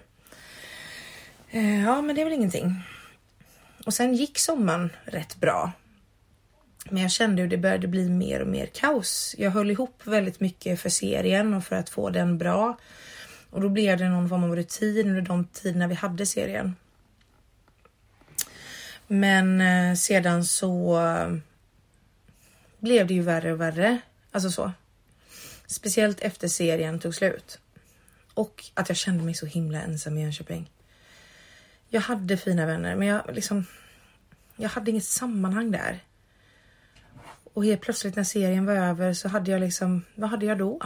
[1.50, 2.84] Eh, ja, men det är väl ingenting.
[3.86, 5.72] Och sen gick sommaren rätt bra.
[6.90, 9.36] Men jag kände hur det började bli mer och mer kaos.
[9.38, 12.78] Jag höll ihop väldigt mycket för serien och för att få den bra.
[13.50, 16.76] Och då blev det någon form av rutin under de tiderna vi hade serien.
[19.08, 21.38] Men eh, sedan så eh,
[22.80, 24.00] blev det ju värre och värre.
[24.32, 24.72] Alltså så.
[25.68, 27.60] Speciellt efter serien tog slut.
[28.34, 30.70] Och att jag kände mig så himla ensam i Jönköping.
[31.90, 33.66] Jag hade fina vänner, men jag liksom.
[34.56, 36.04] Jag hade inget sammanhang där.
[37.54, 40.80] Och helt plötsligt när serien var över så hade jag liksom, vad hade jag då?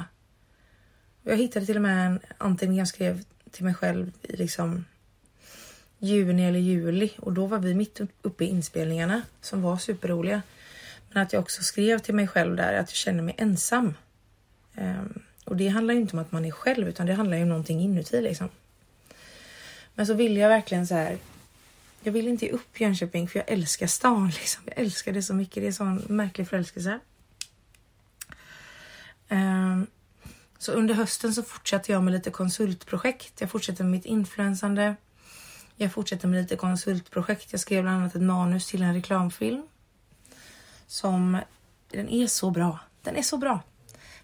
[1.23, 4.85] Jag hittade till och med en anteckning jag skrev till mig själv i liksom
[5.97, 10.41] juni eller juli och då var vi mitt uppe i inspelningarna som var superroliga.
[11.09, 13.93] Men att jag också skrev till mig själv där att jag känner mig ensam.
[14.75, 17.43] Um, och det handlar ju inte om att man är själv utan det handlar ju
[17.43, 18.49] om någonting inuti liksom.
[19.95, 21.17] Men så ville jag verkligen så här.
[22.03, 24.63] Jag vill inte ge upp Jönköping för jag älskar stan liksom.
[24.65, 25.55] Jag älskar det så mycket.
[25.55, 26.99] Det är en sån märklig förälskelse.
[29.29, 29.87] Um,
[30.57, 33.41] så under hösten så fortsatte jag med lite konsultprojekt.
[33.41, 34.95] Jag fortsatte med mitt influensande.
[35.75, 37.51] Jag fortsatte med lite konsultprojekt.
[37.51, 39.63] Jag skrev bland annat ett manus till en reklamfilm.
[40.87, 41.39] Som,
[41.91, 42.79] den är så bra.
[43.01, 43.59] Den är så bra.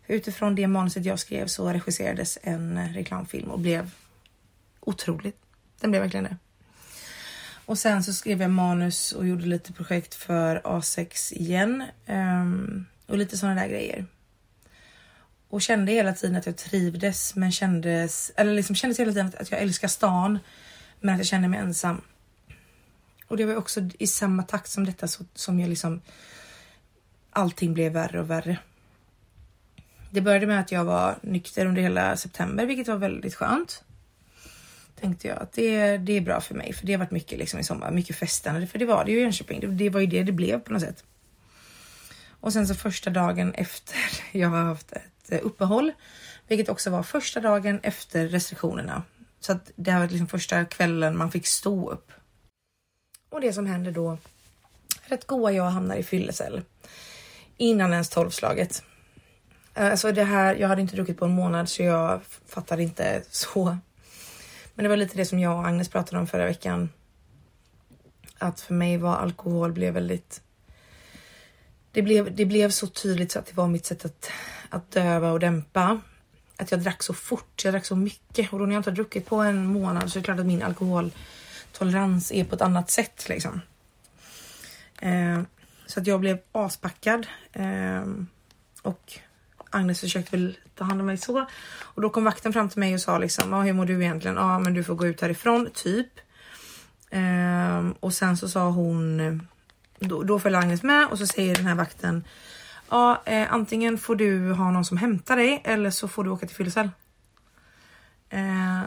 [0.08, 3.92] Utifrån det manuset jag skrev så regisserades en reklamfilm och blev
[4.80, 5.47] otroligt.
[5.80, 6.38] Den blev verkligen det.
[7.66, 11.84] Och sen så skrev jag manus och gjorde lite projekt för A6 igen.
[12.08, 14.06] Um, och lite sådana där grejer.
[15.50, 19.52] Och kände hela tiden att jag trivdes men kändes, eller liksom kändes hela tiden att
[19.52, 20.40] jag älskar stan
[21.00, 22.02] men att jag kände mig ensam.
[23.28, 26.02] Och det var också i samma takt som detta så, som jag liksom
[27.30, 28.60] allting blev värre och värre.
[30.12, 33.84] Det började med att jag var nykter under hela september, vilket var väldigt skönt.
[35.00, 37.60] Tänkte jag att det, det är bra för mig, för det har varit mycket liksom
[37.60, 39.60] i sommar, mycket festande, för det var det ju i Jönköping.
[39.60, 41.04] Det, det var ju det det blev på något sätt.
[42.40, 43.98] Och sen så första dagen efter
[44.32, 45.92] jag har haft ett eh, uppehåll,
[46.48, 49.04] vilket också var första dagen efter restriktionerna.
[49.40, 52.12] Så att det här var liksom första kvällen man fick stå upp.
[53.30, 54.18] Och det som händer då
[55.08, 56.62] är att Goa jag hamnar i fyllecell
[57.58, 58.84] innan ens tolvslaget.
[59.74, 63.24] Eh, alltså det här, jag hade inte druckit på en månad så jag fattade inte
[63.30, 63.78] så.
[64.78, 66.90] Men det var lite det som jag och Agnes pratade om förra veckan.
[68.38, 70.42] Att för mig var alkohol blev väldigt
[71.92, 74.32] det blev, det blev så tydligt så att det var mitt sätt att,
[74.70, 76.02] att döva och dämpa.
[76.58, 78.96] Att jag drack så fort, jag drack så mycket och då när jag inte har
[78.96, 82.90] druckit på en månad så är det klart att min alkoholtolerans är på ett annat
[82.90, 83.62] sätt liksom.
[85.02, 85.42] Eh,
[85.86, 88.06] så att jag blev aspackad eh,
[88.82, 89.20] och
[89.78, 91.46] Agnes försökte väl ta hand om mig så
[91.80, 94.38] och då kom vakten fram till mig och sa liksom ah, hur mår du egentligen?
[94.38, 96.08] Ja, ah, men du får gå ut härifrån typ.
[97.10, 99.22] Ehm, och sen så sa hon
[100.00, 102.24] då, då följer Agnes med och så säger den här vakten
[102.90, 106.48] Ja, eh, antingen får du ha någon som hämtar dig eller så får du åka
[106.48, 106.90] till fyllecell.
[108.30, 108.82] Ehm,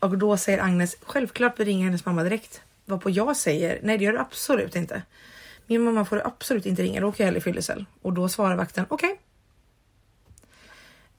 [0.00, 2.62] och då säger Agnes självklart vi ringer hennes mamma direkt.
[2.84, 5.02] Varpå jag säger nej, det gör du absolut inte.
[5.66, 7.86] Min mamma får absolut inte ringa, då åker jag hellre i fyllecell.
[8.02, 9.10] Och då svarar vakten okej.
[9.12, 9.18] Okay.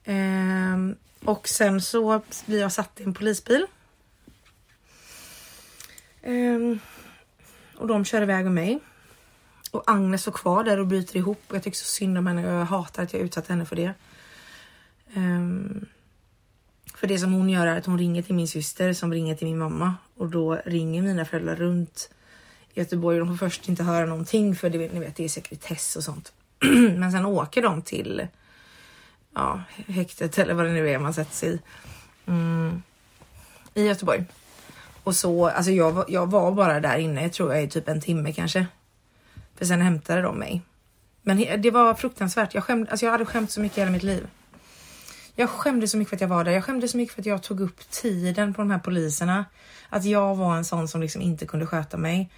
[0.04, 0.78] Eh,
[1.24, 3.66] och sen så blir jag satt i en polisbil.
[6.22, 6.76] Eh,
[7.76, 8.80] och de kör iväg med mig.
[9.70, 11.42] Och Agnes står kvar där och bryter ihop.
[11.48, 13.76] Och jag tycker så synd om henne och jag hatar att jag utsatt henne för
[13.76, 13.92] det.
[15.16, 15.86] Um,
[16.94, 19.46] för det som hon gör är att hon ringer till min syster som ringer till
[19.46, 22.10] min mamma och då ringer mina föräldrar runt
[22.74, 26.04] Göteborg de får först inte höra någonting för det, ni vet, det är sekretess och
[26.04, 26.32] sånt.
[26.96, 28.26] Men sen åker de till
[29.34, 31.60] ja, häktet eller vad det nu är man sätter sig i.
[32.26, 32.82] Mm,
[33.74, 34.24] I Göteborg.
[35.04, 38.32] Och så, alltså jag, jag var bara där inne, tror jag i typ en timme
[38.32, 38.66] kanske.
[39.56, 40.62] För sen hämtade de mig.
[41.22, 42.54] Men det var fruktansvärt.
[42.54, 44.26] Jag, skämde, alltså jag hade skämt så mycket i hela mitt liv.
[45.34, 46.52] Jag skämde så mycket för att jag var där.
[46.52, 49.44] Jag skämde så mycket för att jag tog upp tiden på de här poliserna.
[49.88, 52.30] Att jag var en sån som liksom inte kunde sköta mig.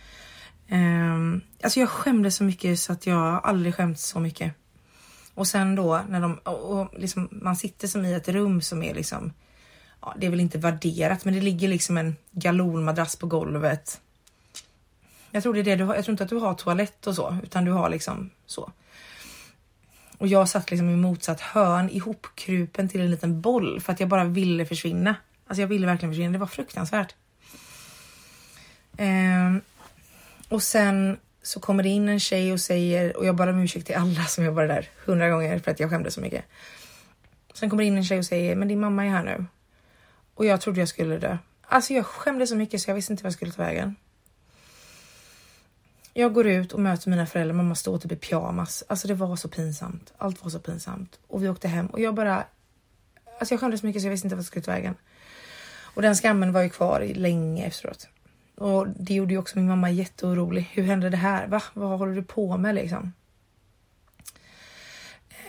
[0.70, 4.52] Um, alltså jag skämde så mycket så att jag aldrig skämt så mycket.
[5.36, 8.82] Och sen då när de, och, och liksom, man sitter som i ett rum som
[8.82, 9.32] är liksom,
[10.00, 14.00] ja, det är väl inte värderat, men det ligger liksom en galonmadrass på golvet.
[15.30, 15.94] Jag tror det är det du har.
[15.94, 18.72] Jag tror inte att du har toalett och så, utan du har liksom så.
[20.18, 24.08] Och jag satt liksom i motsatt hörn ihopkrupen till en liten boll för att jag
[24.08, 25.16] bara ville försvinna.
[25.46, 26.32] Alltså jag ville verkligen försvinna.
[26.32, 27.14] Det var fruktansvärt.
[28.96, 29.56] Eh,
[30.48, 33.86] och sen så kommer det in en tjej och säger, och jag bad om ursäkt
[33.86, 36.44] till alla som jobbade där hundra gånger för att jag skämde så mycket.
[37.54, 39.46] Sen kommer det in en tjej och säger, men din mamma är här nu.
[40.34, 41.38] Och jag trodde jag skulle dö.
[41.62, 43.96] Alltså jag skämde så mycket så jag visste inte vad jag skulle ta vägen.
[46.12, 47.54] Jag går ut och möter mina föräldrar.
[47.54, 48.84] Mamma står typ i pyjamas.
[48.88, 50.12] Alltså det var så pinsamt.
[50.18, 51.18] Allt var så pinsamt.
[51.26, 52.44] Och vi åkte hem och jag bara...
[53.38, 54.94] Alltså jag skämdes så mycket så jag visste inte vad jag skulle ta vägen.
[55.94, 58.08] Och den skammen var ju kvar länge efteråt.
[58.56, 60.70] Och det gjorde ju också min mamma jätteorolig.
[60.72, 61.46] Hur hände det här?
[61.46, 61.62] Va?
[61.74, 63.12] Vad håller du på med liksom?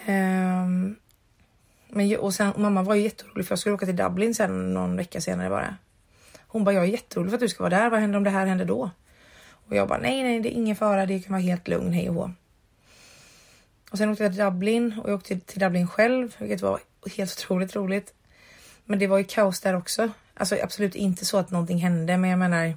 [0.08, 0.96] Um,
[1.88, 4.98] men, och sen, mamma var ju jätteorolig för jag skulle åka till Dublin sen någon
[4.98, 5.76] vecka senare bara.
[6.48, 7.90] Hon bara, jag är jätteorolig för att du ska vara där.
[7.90, 8.90] Vad händer om det här händer då?
[9.68, 11.06] Och jag bara nej, nej, det är ingen fara.
[11.06, 12.32] Det kan vara helt lugn, hej och hå.
[13.92, 16.80] Och sen åkte jag till Dublin och jag åkte till Dublin själv, vilket var
[17.18, 18.14] helt otroligt roligt.
[18.86, 20.10] Men det var ju kaos där också.
[20.34, 22.74] Alltså absolut inte så att någonting hände, men jag menar.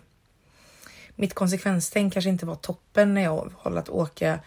[1.20, 4.40] Mitt konsekvenstänk kanske inte var toppen när jag valde att åka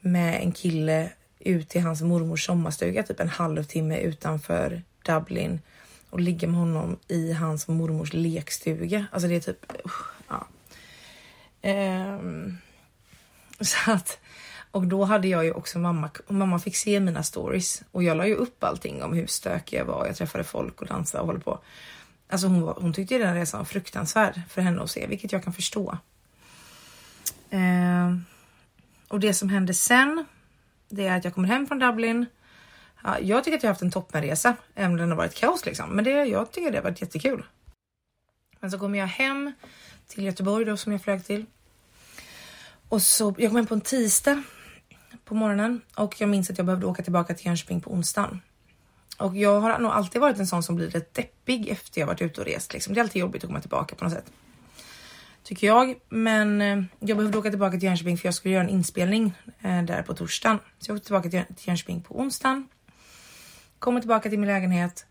[0.00, 5.60] med en kille ut till hans mormors sommarstuga typ en halvtimme utanför Dublin
[6.10, 9.06] och ligga med honom i hans mormors lekstuga.
[9.12, 9.72] Alltså det är typ,
[10.28, 10.46] ja,
[11.62, 12.58] Um,
[13.60, 14.18] så att,
[14.70, 18.26] och då hade jag ju också mamma, mamma fick se mina stories och jag la
[18.26, 20.06] ju upp allting om hur stökig jag var.
[20.06, 21.58] Jag träffade folk och dansade och håller på.
[22.28, 25.44] Alltså hon, var, hon tyckte den resan var fruktansvärd för henne att se, vilket jag
[25.44, 25.98] kan förstå.
[27.50, 28.16] Eh,
[29.08, 30.24] och det som hände sen,
[30.88, 32.26] det är att jag kommer hem från Dublin.
[33.04, 35.90] Ja, jag tycker att jag haft en toppenresa, även om den har varit kaos liksom.
[35.90, 37.44] Men det, jag tycker det har varit jättekul.
[38.60, 39.52] Men så kommer jag hem
[40.06, 41.46] till Göteborg då som jag flög till.
[42.88, 44.42] Och så, jag kom hem på en tisdag
[45.24, 48.40] på morgonen och jag minns att jag behövde åka tillbaka till Jönköping på onsdagen.
[49.18, 52.22] Och jag har nog alltid varit en sån som blir rätt deppig efter jag varit
[52.22, 52.72] ute och rest.
[52.72, 52.94] Liksom.
[52.94, 54.32] Det är alltid jobbigt att komma tillbaka på något sätt.
[55.48, 55.94] Tycker jag.
[56.08, 59.82] Men eh, jag behövde åka tillbaka till Jönköping för jag skulle göra en inspelning eh,
[59.82, 60.58] där på torsdagen.
[60.78, 62.68] Så jag åkte tillbaka till, till Jönköping på onsdagen.
[63.78, 65.06] Kommer tillbaka till min lägenhet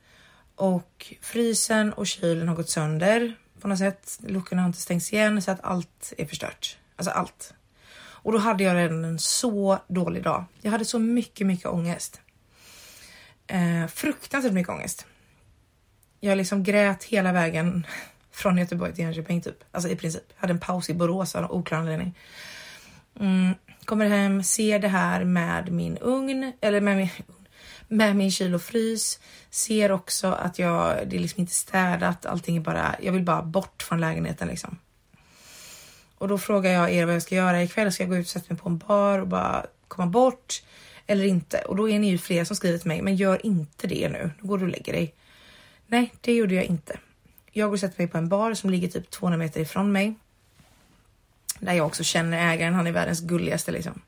[0.55, 4.19] och frysen och kylen har gått sönder på något sätt.
[4.27, 6.77] Luckorna har inte stängts igen så att allt är förstört.
[6.95, 7.53] Alltså allt.
[7.97, 10.45] Och då hade jag redan en så dålig dag.
[10.61, 12.21] Jag hade så mycket, mycket ångest.
[13.47, 15.05] Eh, fruktansvärt mycket ångest.
[16.19, 17.85] Jag liksom grät hela vägen
[18.37, 19.63] från Göteborg till Jönköping typ.
[19.71, 20.23] Alltså i princip.
[20.35, 22.17] Jag hade en paus i Borås av oklar anledning.
[23.19, 23.53] Mm,
[23.85, 27.09] kommer hem, ser det här med min ugn, eller med min,
[27.87, 29.19] med min frys.
[29.49, 33.41] Ser också att jag, det är liksom inte städat, allting är bara, jag vill bara
[33.41, 34.77] bort från lägenheten liksom.
[36.17, 37.91] Och då frågar jag er vad jag ska göra ikväll.
[37.91, 40.63] Ska jag gå ut och sätta mig på en bar och bara komma bort
[41.07, 41.57] eller inte?
[41.57, 44.31] Och då är ni ju fler som skriver till mig, men gör inte det nu.
[44.41, 45.15] Då går du och lägger dig.
[45.87, 46.97] Nej, det gjorde jag inte.
[47.57, 50.15] Jag går och sätter mig på en bar som ligger typ 200 meter ifrån mig.
[51.59, 52.73] Där jag också känner ägaren.
[52.73, 54.01] Han är världens gulligaste liksom.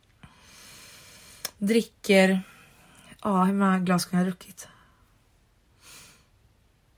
[1.57, 2.41] Dricker.
[3.23, 4.67] Ja, hur många glas kan jag ha druckit?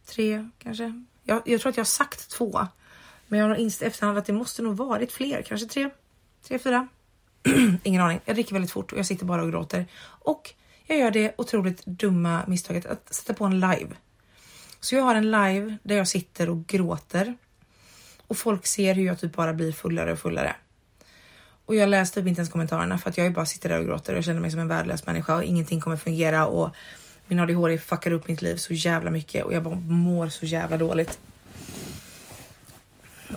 [0.05, 1.03] Tre kanske.
[1.23, 2.67] Jag, jag tror att jag har sagt två.
[3.27, 5.89] Men jag har insett efterhand att det måste nog varit fler, kanske tre,
[6.47, 6.87] tre, fyra.
[7.83, 8.19] Ingen aning.
[8.25, 9.85] Jag dricker väldigt fort och jag sitter bara och gråter.
[10.03, 10.53] Och
[10.85, 13.95] jag gör det otroligt dumma misstaget att sätta på en live.
[14.81, 17.37] Så jag har en live där jag sitter och gråter
[18.27, 20.55] och folk ser hur jag typ bara blir fullare och fullare.
[21.65, 24.13] Och jag läste typ inte ens kommentarerna för att jag bara sitter där och gråter
[24.13, 26.75] och jag känner mig som en värdelös människa och ingenting kommer fungera och
[27.27, 30.77] min ADHD fuckar upp mitt liv så jävla mycket och jag bara mår så jävla
[30.77, 31.19] dåligt.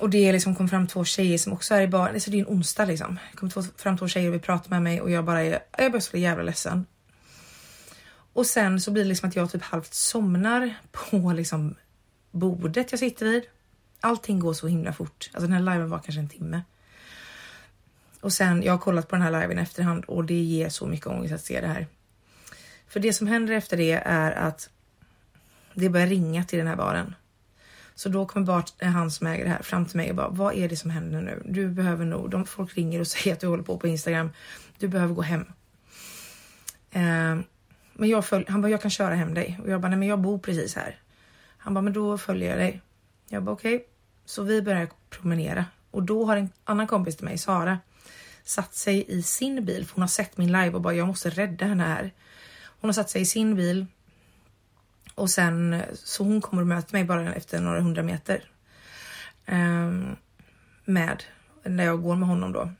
[0.00, 2.14] Och det liksom kom fram två tjejer som också är i baren.
[2.14, 3.18] Alltså det är en onsdag liksom.
[3.30, 5.90] Det kom fram två tjejer och vill prata med mig och jag bara är, jag
[5.90, 6.86] blir så jävla ledsen.
[8.34, 11.74] Och sen så blir det liksom att jag typ halvt somnar på liksom
[12.30, 13.42] bordet jag sitter vid.
[14.00, 15.30] Allting går så himla fort.
[15.32, 16.62] Alltså den här liven var kanske en timme.
[18.20, 20.86] Och sen, jag har kollat på den här liven i efterhand och det ger så
[20.86, 21.86] mycket ångest att se det här.
[22.88, 24.70] För det som händer efter det är att
[25.74, 27.14] det börjar ringa till den här baren.
[27.94, 30.28] Så då kommer Bart, eh, han som äger det här, fram till mig och bara
[30.28, 31.42] vad är det som händer nu?
[31.44, 34.30] Du behöver nog, de, folk ringer och säger att du håller på på Instagram.
[34.78, 35.44] Du behöver gå hem.
[36.90, 37.44] Eh,
[37.94, 40.08] men jag följ, han bara, jag kan köra hem dig och jag bara, nej, men
[40.08, 40.98] jag bor precis här.
[41.58, 42.80] Han bara, men då följer jag dig.
[43.28, 43.74] Jag bara, okej.
[43.74, 43.86] Okay.
[44.24, 47.78] Så vi börjar promenera och då har en annan kompis till mig, Sara,
[48.44, 51.30] satt sig i sin bil för hon har sett min live och bara, jag måste
[51.30, 52.12] rädda henne här.
[52.80, 53.86] Hon har satt sig i sin bil
[55.14, 58.44] och sen så hon kommer och möter mig bara efter några hundra meter.
[59.46, 60.16] Um,
[60.84, 61.22] med
[61.62, 62.70] när jag går med honom då.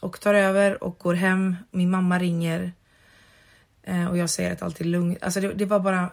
[0.00, 1.56] Och tar över och går hem.
[1.70, 2.72] Min mamma ringer.
[3.82, 5.18] Eh, och jag säger att allt är lugnt.
[5.22, 6.10] Alltså det, det var bara.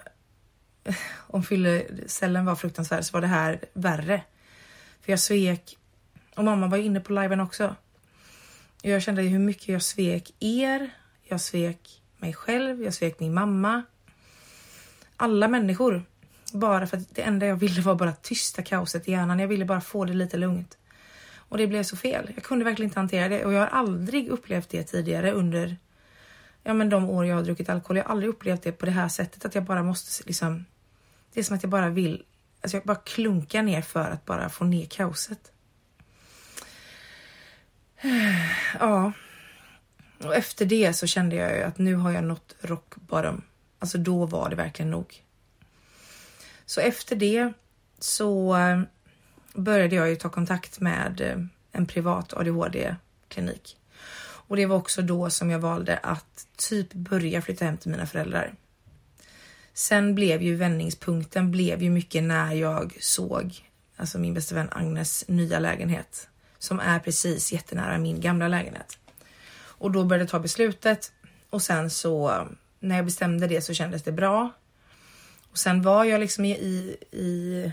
[1.27, 4.21] Om fyllecellen var fruktansvärd så var det här värre.
[5.01, 5.77] För jag svek.
[6.35, 7.75] Och mamma var inne på liven också.
[8.81, 10.89] Jag kände hur mycket jag svek er.
[11.23, 12.83] Jag svek mig själv.
[12.83, 13.83] Jag svek min mamma
[15.19, 16.03] alla människor.
[16.53, 19.39] Bara för att det enda jag ville var bara tysta kaoset i hjärnan.
[19.39, 20.77] Jag ville bara få det lite lugnt.
[21.35, 22.31] Och det blev så fel.
[22.35, 25.77] Jag kunde verkligen inte hantera det och jag har aldrig upplevt det tidigare under
[26.69, 27.97] ja, men de år jag har druckit alkohol.
[27.97, 30.65] Jag har aldrig upplevt det på det här sättet att jag bara måste liksom.
[31.33, 32.23] Det är som att jag bara vill.
[32.61, 35.51] Alltså jag bara klunkar ner för att bara få ner kaoset.
[38.79, 39.11] Ja.
[40.23, 43.41] Och efter det så kände jag ju att nu har jag nått rock bottom.
[43.79, 45.23] Alltså då var det verkligen nog.
[46.65, 47.53] Så efter det
[47.99, 48.81] så eh,
[49.53, 51.37] började jag ju ta kontakt med eh,
[51.71, 53.78] en privat ADHD-klinik.
[54.49, 58.05] Och det var också då som jag valde att typ börja flytta hem till mina
[58.05, 58.53] föräldrar.
[59.73, 65.27] Sen blev ju vändningspunkten blev ju mycket när jag såg alltså min bästa vän Agnes
[65.27, 68.97] nya lägenhet som är precis jättenära min gamla lägenhet.
[69.59, 71.11] Och då började jag ta beslutet
[71.49, 72.47] och sen så
[72.79, 74.51] när jag bestämde det så kändes det bra.
[75.51, 77.71] Och sen var jag liksom i, i, i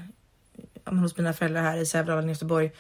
[0.85, 2.71] hos mina föräldrar här i Sävedalen i Göteborg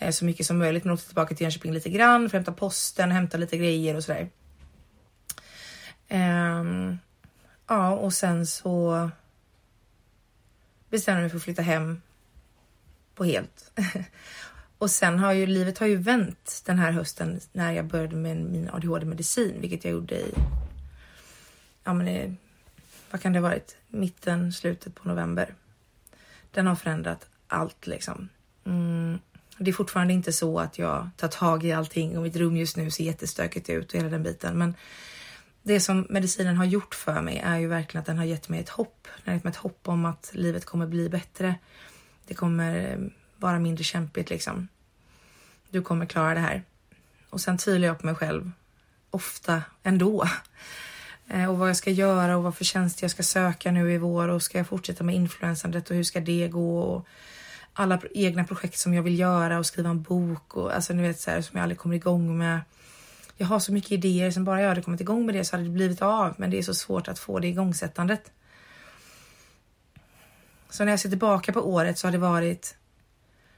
[0.00, 0.84] Eh, så mycket som möjligt.
[0.84, 4.04] Men åkte tillbaka till Jönköping lite grann för att hämta posten, hämta lite grejer och
[4.04, 4.28] sådär.
[6.08, 6.98] Um,
[7.66, 9.10] ja, och sen så
[10.88, 12.02] bestämde jag mig för att flytta hem
[13.14, 13.80] på helt.
[14.78, 18.36] och sen har ju livet har ju vänt den här hösten när jag började med
[18.36, 20.34] min ADHD medicin, vilket jag gjorde i
[21.84, 22.34] ja men i,
[23.10, 23.76] vad kan det ha varit?
[23.88, 25.54] Mitten, slutet på november.
[26.50, 28.28] Den har förändrat allt liksom.
[28.64, 29.18] Mm.
[29.62, 32.76] Det är fortfarande inte så att jag tar tag i allting och mitt rum just
[32.76, 34.58] nu ser jättestökigt ut och hela den biten.
[34.58, 34.74] Men
[35.62, 38.60] det som medicinen har gjort för mig är ju verkligen att den har gett mig
[38.60, 39.08] ett hopp.
[39.16, 41.54] Den har gett mig ett hopp om att livet kommer bli bättre.
[42.26, 42.98] Det kommer eh,
[43.36, 44.68] vara mindre kämpigt liksom.
[45.70, 46.62] Du kommer klara det här.
[47.30, 48.52] Och sen tvivlar jag på mig själv
[49.10, 50.28] ofta ändå.
[51.32, 53.98] Eh, och vad jag ska göra och vad för tjänster jag ska söka nu i
[53.98, 56.80] vår och ska jag fortsätta med influensandet och hur ska det gå?
[56.80, 57.06] Och
[57.80, 61.20] alla egna projekt som jag vill göra och skriva en bok och alltså ni vet
[61.20, 62.60] så här, som jag aldrig kommer igång med.
[63.36, 65.64] Jag har så mycket idéer som bara jag hade kommit igång med det så hade
[65.64, 68.32] det blivit av, men det är så svårt att få det igångsättandet.
[70.70, 72.76] Så när jag ser tillbaka på året så har det varit.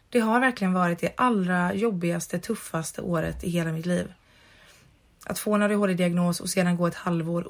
[0.08, 4.12] Det har verkligen varit det allra jobbigaste, tuffaste året i hela mitt liv.
[5.26, 7.46] Att få en ADHD-diagnos och sedan gå ett halvår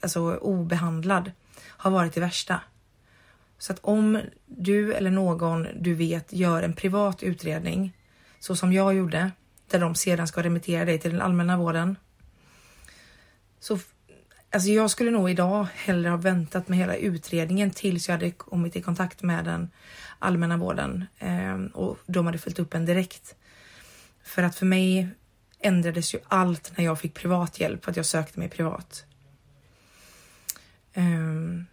[0.00, 1.32] alltså obehandlad
[1.66, 2.60] har varit det värsta.
[3.62, 7.96] Så att om du eller någon du vet gör en privat utredning
[8.38, 9.30] så som jag gjorde
[9.70, 11.96] där de sedan ska remittera dig till den allmänna vården.
[13.60, 13.78] Så
[14.50, 18.76] alltså jag skulle nog idag hellre ha väntat med hela utredningen tills jag hade kommit
[18.76, 19.70] i kontakt med den
[20.18, 23.34] allmänna vården eh, och de hade följt upp en direkt.
[24.22, 25.08] För att för mig
[25.60, 29.04] ändrades ju allt när jag fick privat hjälp för att jag sökte mig privat.
[30.94, 31.66] Ehm,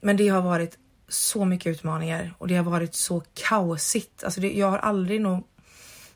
[0.00, 0.78] men det har varit
[1.08, 4.24] så mycket utmaningar och det har varit så kaosigt.
[4.24, 5.44] Alltså det, jag har aldrig nog...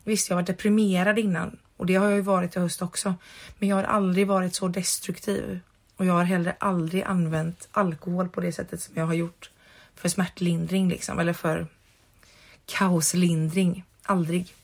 [0.05, 3.15] Visst, jag var deprimerad innan och det har jag ju varit i höst också.
[3.59, 5.61] Men jag har aldrig varit så destruktiv
[5.97, 9.51] och jag har heller aldrig använt alkohol på det sättet som jag har gjort
[9.95, 11.67] för smärtlindring liksom eller för
[12.67, 13.85] kaoslindring.
[14.03, 14.55] Aldrig.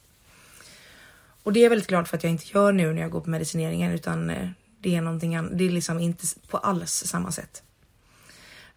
[1.43, 3.21] Och det är jag väldigt glad för att jag inte gör nu när jag går
[3.21, 4.49] på medicineringen utan eh,
[4.81, 5.59] det är någonting annat.
[5.59, 7.63] Det är liksom inte på alls samma sätt.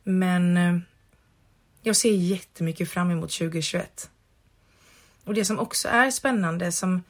[0.03, 0.77] Men eh,
[1.89, 4.09] jag ser jättemycket fram emot 2021.
[5.23, 7.03] Och det som också är spännande som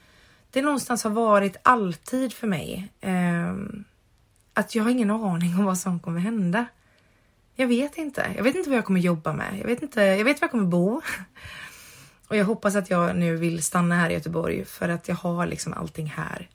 [0.52, 2.92] det någonstans har varit alltid för mig.
[3.02, 3.54] Eh,
[4.54, 6.66] att jag har ingen aning om vad som kommer hända.
[7.56, 8.34] Jag vet inte.
[8.36, 9.60] Jag vet inte vad jag kommer jobba med.
[9.60, 10.02] Jag vet inte.
[10.02, 11.02] Jag vet var jag kommer bo.
[12.28, 15.48] Och jag hoppas att jag nu vill stanna här i Göteborg för att jag har
[15.48, 16.50] liksom allting här.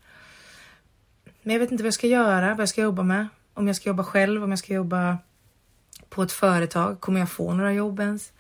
[1.43, 3.29] Men jag vet inte vad jag ska göra, vad jag ska jobba med.
[3.55, 5.19] Om jag ska jobba själv, om jag ska jobba
[6.15, 7.01] på ett företag.
[7.01, 8.33] Kommer jag få några jobb ens?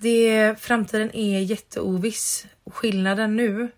[0.00, 2.46] Det, framtiden är jätteoviss.
[2.64, 3.70] Och skillnaden nu,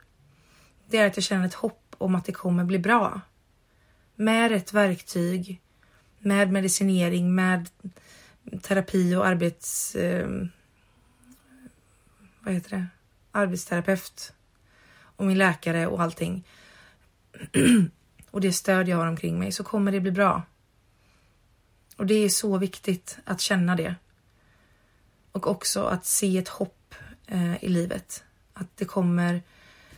[0.90, 3.20] det är att jag känner ett hopp om att det kommer bli bra.
[4.14, 5.61] Med rätt verktyg,
[6.18, 7.68] med medicinering, med
[8.62, 9.94] terapi och arbets...
[9.94, 10.28] Eh,
[12.40, 12.86] vad heter det?
[13.32, 14.32] Arbetsterapeut
[15.16, 16.47] och min läkare och allting.
[18.30, 20.42] och det stöd jag har omkring mig så kommer det bli bra.
[21.97, 23.94] Och det är så viktigt att känna det.
[25.32, 26.94] Och också att se ett hopp
[27.26, 28.24] eh, i livet.
[28.53, 29.42] Att det kommer,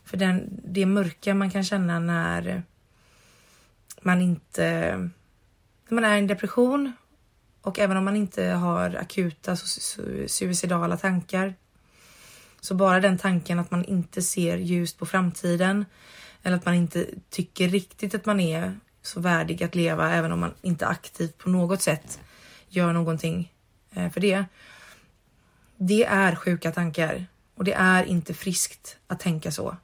[0.04, 2.62] för den, det mörka man kan känna när
[4.02, 4.96] man inte,
[5.88, 6.92] när man är i en depression
[7.62, 9.56] och även om man inte har akuta
[10.26, 11.54] suicidala tankar.
[12.60, 15.84] Så bara den tanken att man inte ser ljust på framtiden
[16.42, 18.78] eller att man inte tycker riktigt att man är
[19.08, 22.20] så värdig att leva även om man inte aktivt på något sätt
[22.68, 23.52] gör någonting
[23.94, 24.44] eh, för det.
[25.76, 29.76] Det är sjuka tankar och det är inte friskt att tänka så.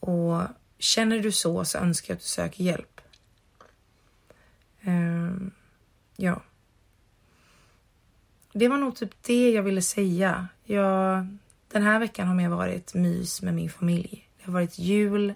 [0.00, 0.42] Och
[0.78, 3.00] känner du så så önskar jag att du söker hjälp.
[4.86, 5.50] Um,
[6.16, 6.42] ja.
[8.52, 10.48] Det var nog typ det jag ville säga.
[10.64, 11.26] Jag,
[11.68, 14.28] den här veckan har mer varit mys med min familj.
[14.36, 15.34] Det har varit jul,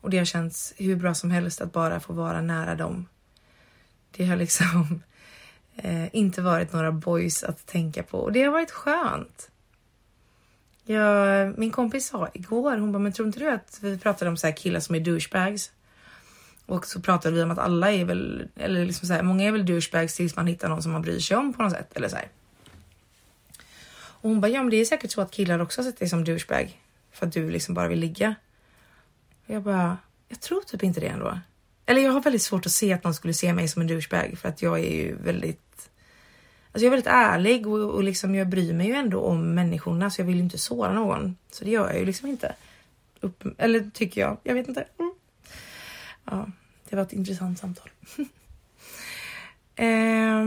[0.00, 3.06] och det har känts hur bra som helst att bara få vara nära dem.
[4.10, 5.02] Det har liksom
[5.76, 9.50] eh, inte varit några boys att tänka på och det har varit skönt.
[10.84, 14.36] Jag, min kompis sa igår, hon bara, men tror inte du att vi pratade om
[14.36, 15.72] så här killar som är douchebags?
[16.66, 19.52] Och så pratade vi om att alla är väl, eller liksom så här, många är
[19.52, 21.96] väl douchebags tills man hittar någon som man bryr sig om på något sätt.
[21.96, 22.28] Eller så här.
[24.20, 26.08] Och hon bara, ja men det är säkert så att killar också har sett dig
[26.08, 26.82] som douchebag.
[27.12, 28.34] För att du liksom bara vill ligga.
[29.50, 31.38] Jag bara, jag tror typ inte det ändå.
[31.86, 34.38] Eller jag har väldigt svårt att se att någon skulle se mig som en douchebag
[34.38, 35.90] för att jag är ju väldigt
[36.72, 40.10] Alltså jag är väldigt ärlig och, och liksom jag bryr mig ju ändå om människorna
[40.10, 41.36] så jag vill ju inte såra någon.
[41.50, 42.54] Så det gör jag ju liksom inte.
[43.20, 44.36] Upp, eller tycker jag.
[44.42, 44.84] Jag vet inte.
[44.98, 45.14] Mm.
[46.24, 46.46] Ja,
[46.88, 47.90] det var ett intressant samtal.
[49.74, 50.44] eh,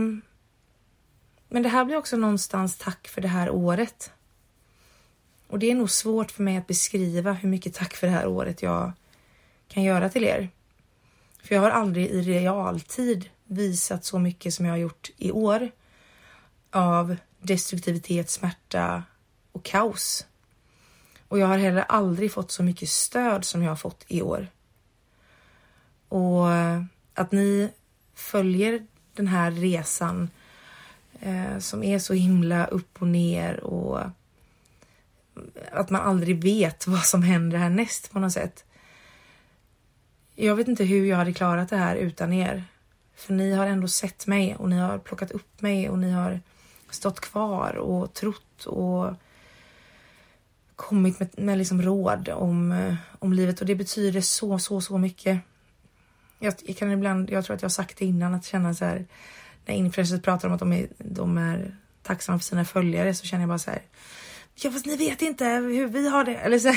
[1.48, 4.12] men det här blir också någonstans tack för det här året.
[5.52, 8.26] Och det är nog svårt för mig att beskriva hur mycket tack för det här
[8.26, 8.92] året jag
[9.68, 10.48] kan göra till er.
[11.42, 15.70] För jag har aldrig i realtid visat så mycket som jag har gjort i år
[16.70, 19.02] av destruktivitet, smärta
[19.52, 20.26] och kaos.
[21.28, 24.48] Och jag har heller aldrig fått så mycket stöd som jag har fått i år.
[26.08, 26.48] Och
[27.14, 27.70] att ni
[28.14, 30.30] följer den här resan
[31.20, 34.00] eh, som är så himla upp och ner och
[35.72, 38.64] att man aldrig vet vad som händer härnäst på något sätt.
[40.34, 42.64] Jag vet inte hur jag hade klarat det här utan er.
[43.14, 46.40] För ni har ändå sett mig och ni har plockat upp mig och ni har
[46.90, 49.14] stått kvar och trott och
[50.76, 54.98] kommit med, med liksom råd om, eh, om livet och det betyder så, så, så
[54.98, 55.40] mycket.
[56.38, 58.84] Jag, jag, kan ibland, jag tror att jag har sagt det innan, att känna så
[58.84, 59.06] här
[59.66, 63.42] när influencers pratar om att de är, de är tacksamma för sina följare så känner
[63.42, 63.82] jag bara så här.
[64.54, 66.34] Ja, fast ni vet inte hur vi har det.
[66.34, 66.72] Eller så.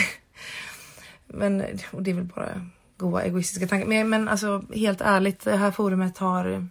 [1.27, 2.67] Men och det är väl bara
[2.97, 3.87] goa egoistiska tankar.
[3.87, 6.67] Men, men alltså helt ärligt, det här forumet har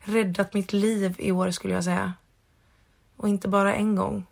[0.00, 2.14] räddat mitt liv i år skulle jag säga.
[3.16, 4.26] Och inte bara en gång.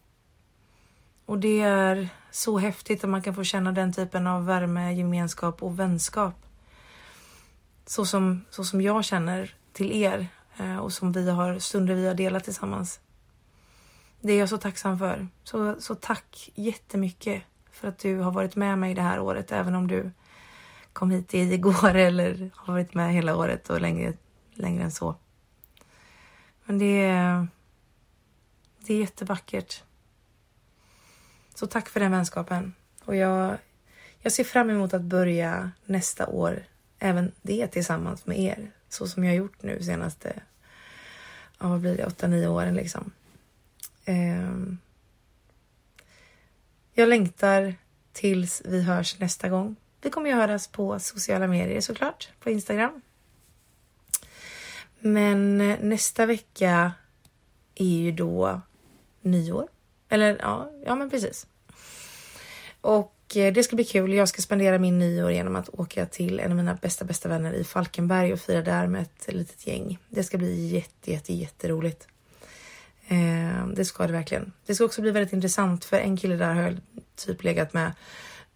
[1.27, 5.63] Och det är så häftigt att man kan få känna den typen av värme, gemenskap
[5.63, 6.35] och vänskap.
[7.87, 12.07] Så som, så som jag känner till er eh, och som vi har stunder vi
[12.07, 13.01] har delat tillsammans.
[14.27, 15.29] Det är jag så tacksam för.
[15.45, 19.75] Så, så tack jättemycket för att du har varit med mig det här året, även
[19.75, 20.11] om du
[20.93, 24.13] kom hit igår eller har varit med hela året och längre,
[24.55, 25.15] längre än så.
[26.65, 27.49] Men det är,
[28.79, 29.83] det är jättevackert.
[31.55, 32.75] Så tack för den vänskapen.
[33.05, 33.57] Och jag,
[34.19, 36.65] jag ser fram emot att börja nästa år,
[36.99, 38.71] även det tillsammans med er.
[38.89, 40.43] Så som jag har gjort nu senaste,
[41.59, 43.13] ja vad blir det, åtta, nio åren liksom.
[44.05, 44.79] Ehm,
[46.93, 47.75] jag längtar
[48.13, 49.77] tills vi hörs nästa gång.
[50.03, 53.03] Vi kommer ju höras på sociala medier såklart, på Instagram.
[54.99, 56.93] Men eh, nästa vecka
[57.75, 58.61] är ju då
[59.21, 59.69] nyår.
[60.09, 61.47] Eller ja, ja men precis.
[62.81, 64.13] Och eh, det ska bli kul.
[64.13, 67.53] Jag ska spendera min nyår genom att åka till en av mina bästa, bästa vänner
[67.53, 69.99] i Falkenberg och fira där med ett litet gäng.
[70.09, 72.09] Det ska bli jätte, jätte, jätteroligt.
[73.09, 74.53] Eh, det ska det verkligen.
[74.67, 76.81] Det ska också bli väldigt intressant för en kille där har jag
[77.17, 77.93] typ legat med.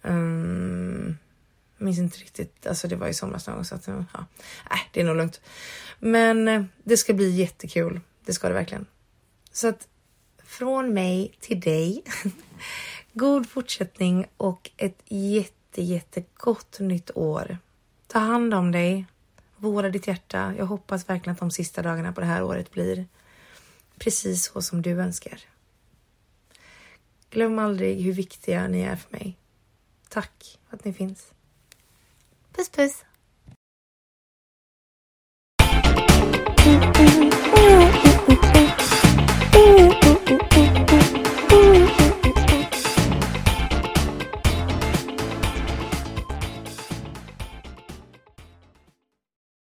[0.03, 1.18] Um,
[1.78, 4.26] minns inte riktigt, alltså det var i somras någon gång så att ja,
[4.70, 5.40] äh, det är nog lugnt.
[5.99, 8.01] Men eh, det ska bli jättekul.
[8.24, 8.86] Det ska det verkligen.
[9.53, 9.88] Så att
[10.44, 12.03] från mig till dig.
[13.12, 17.59] God fortsättning och ett jätte, jättegott nytt år.
[18.07, 19.07] Ta hand om dig.
[19.57, 20.55] Vårda ditt hjärta.
[20.59, 23.07] Jag hoppas verkligen att de sista dagarna på det här året blir
[23.99, 25.40] precis så som du önskar.
[27.30, 29.38] Glöm aldrig hur viktiga ni är för mig.
[30.09, 31.32] Tack att ni finns.
[32.53, 33.05] Puss puss!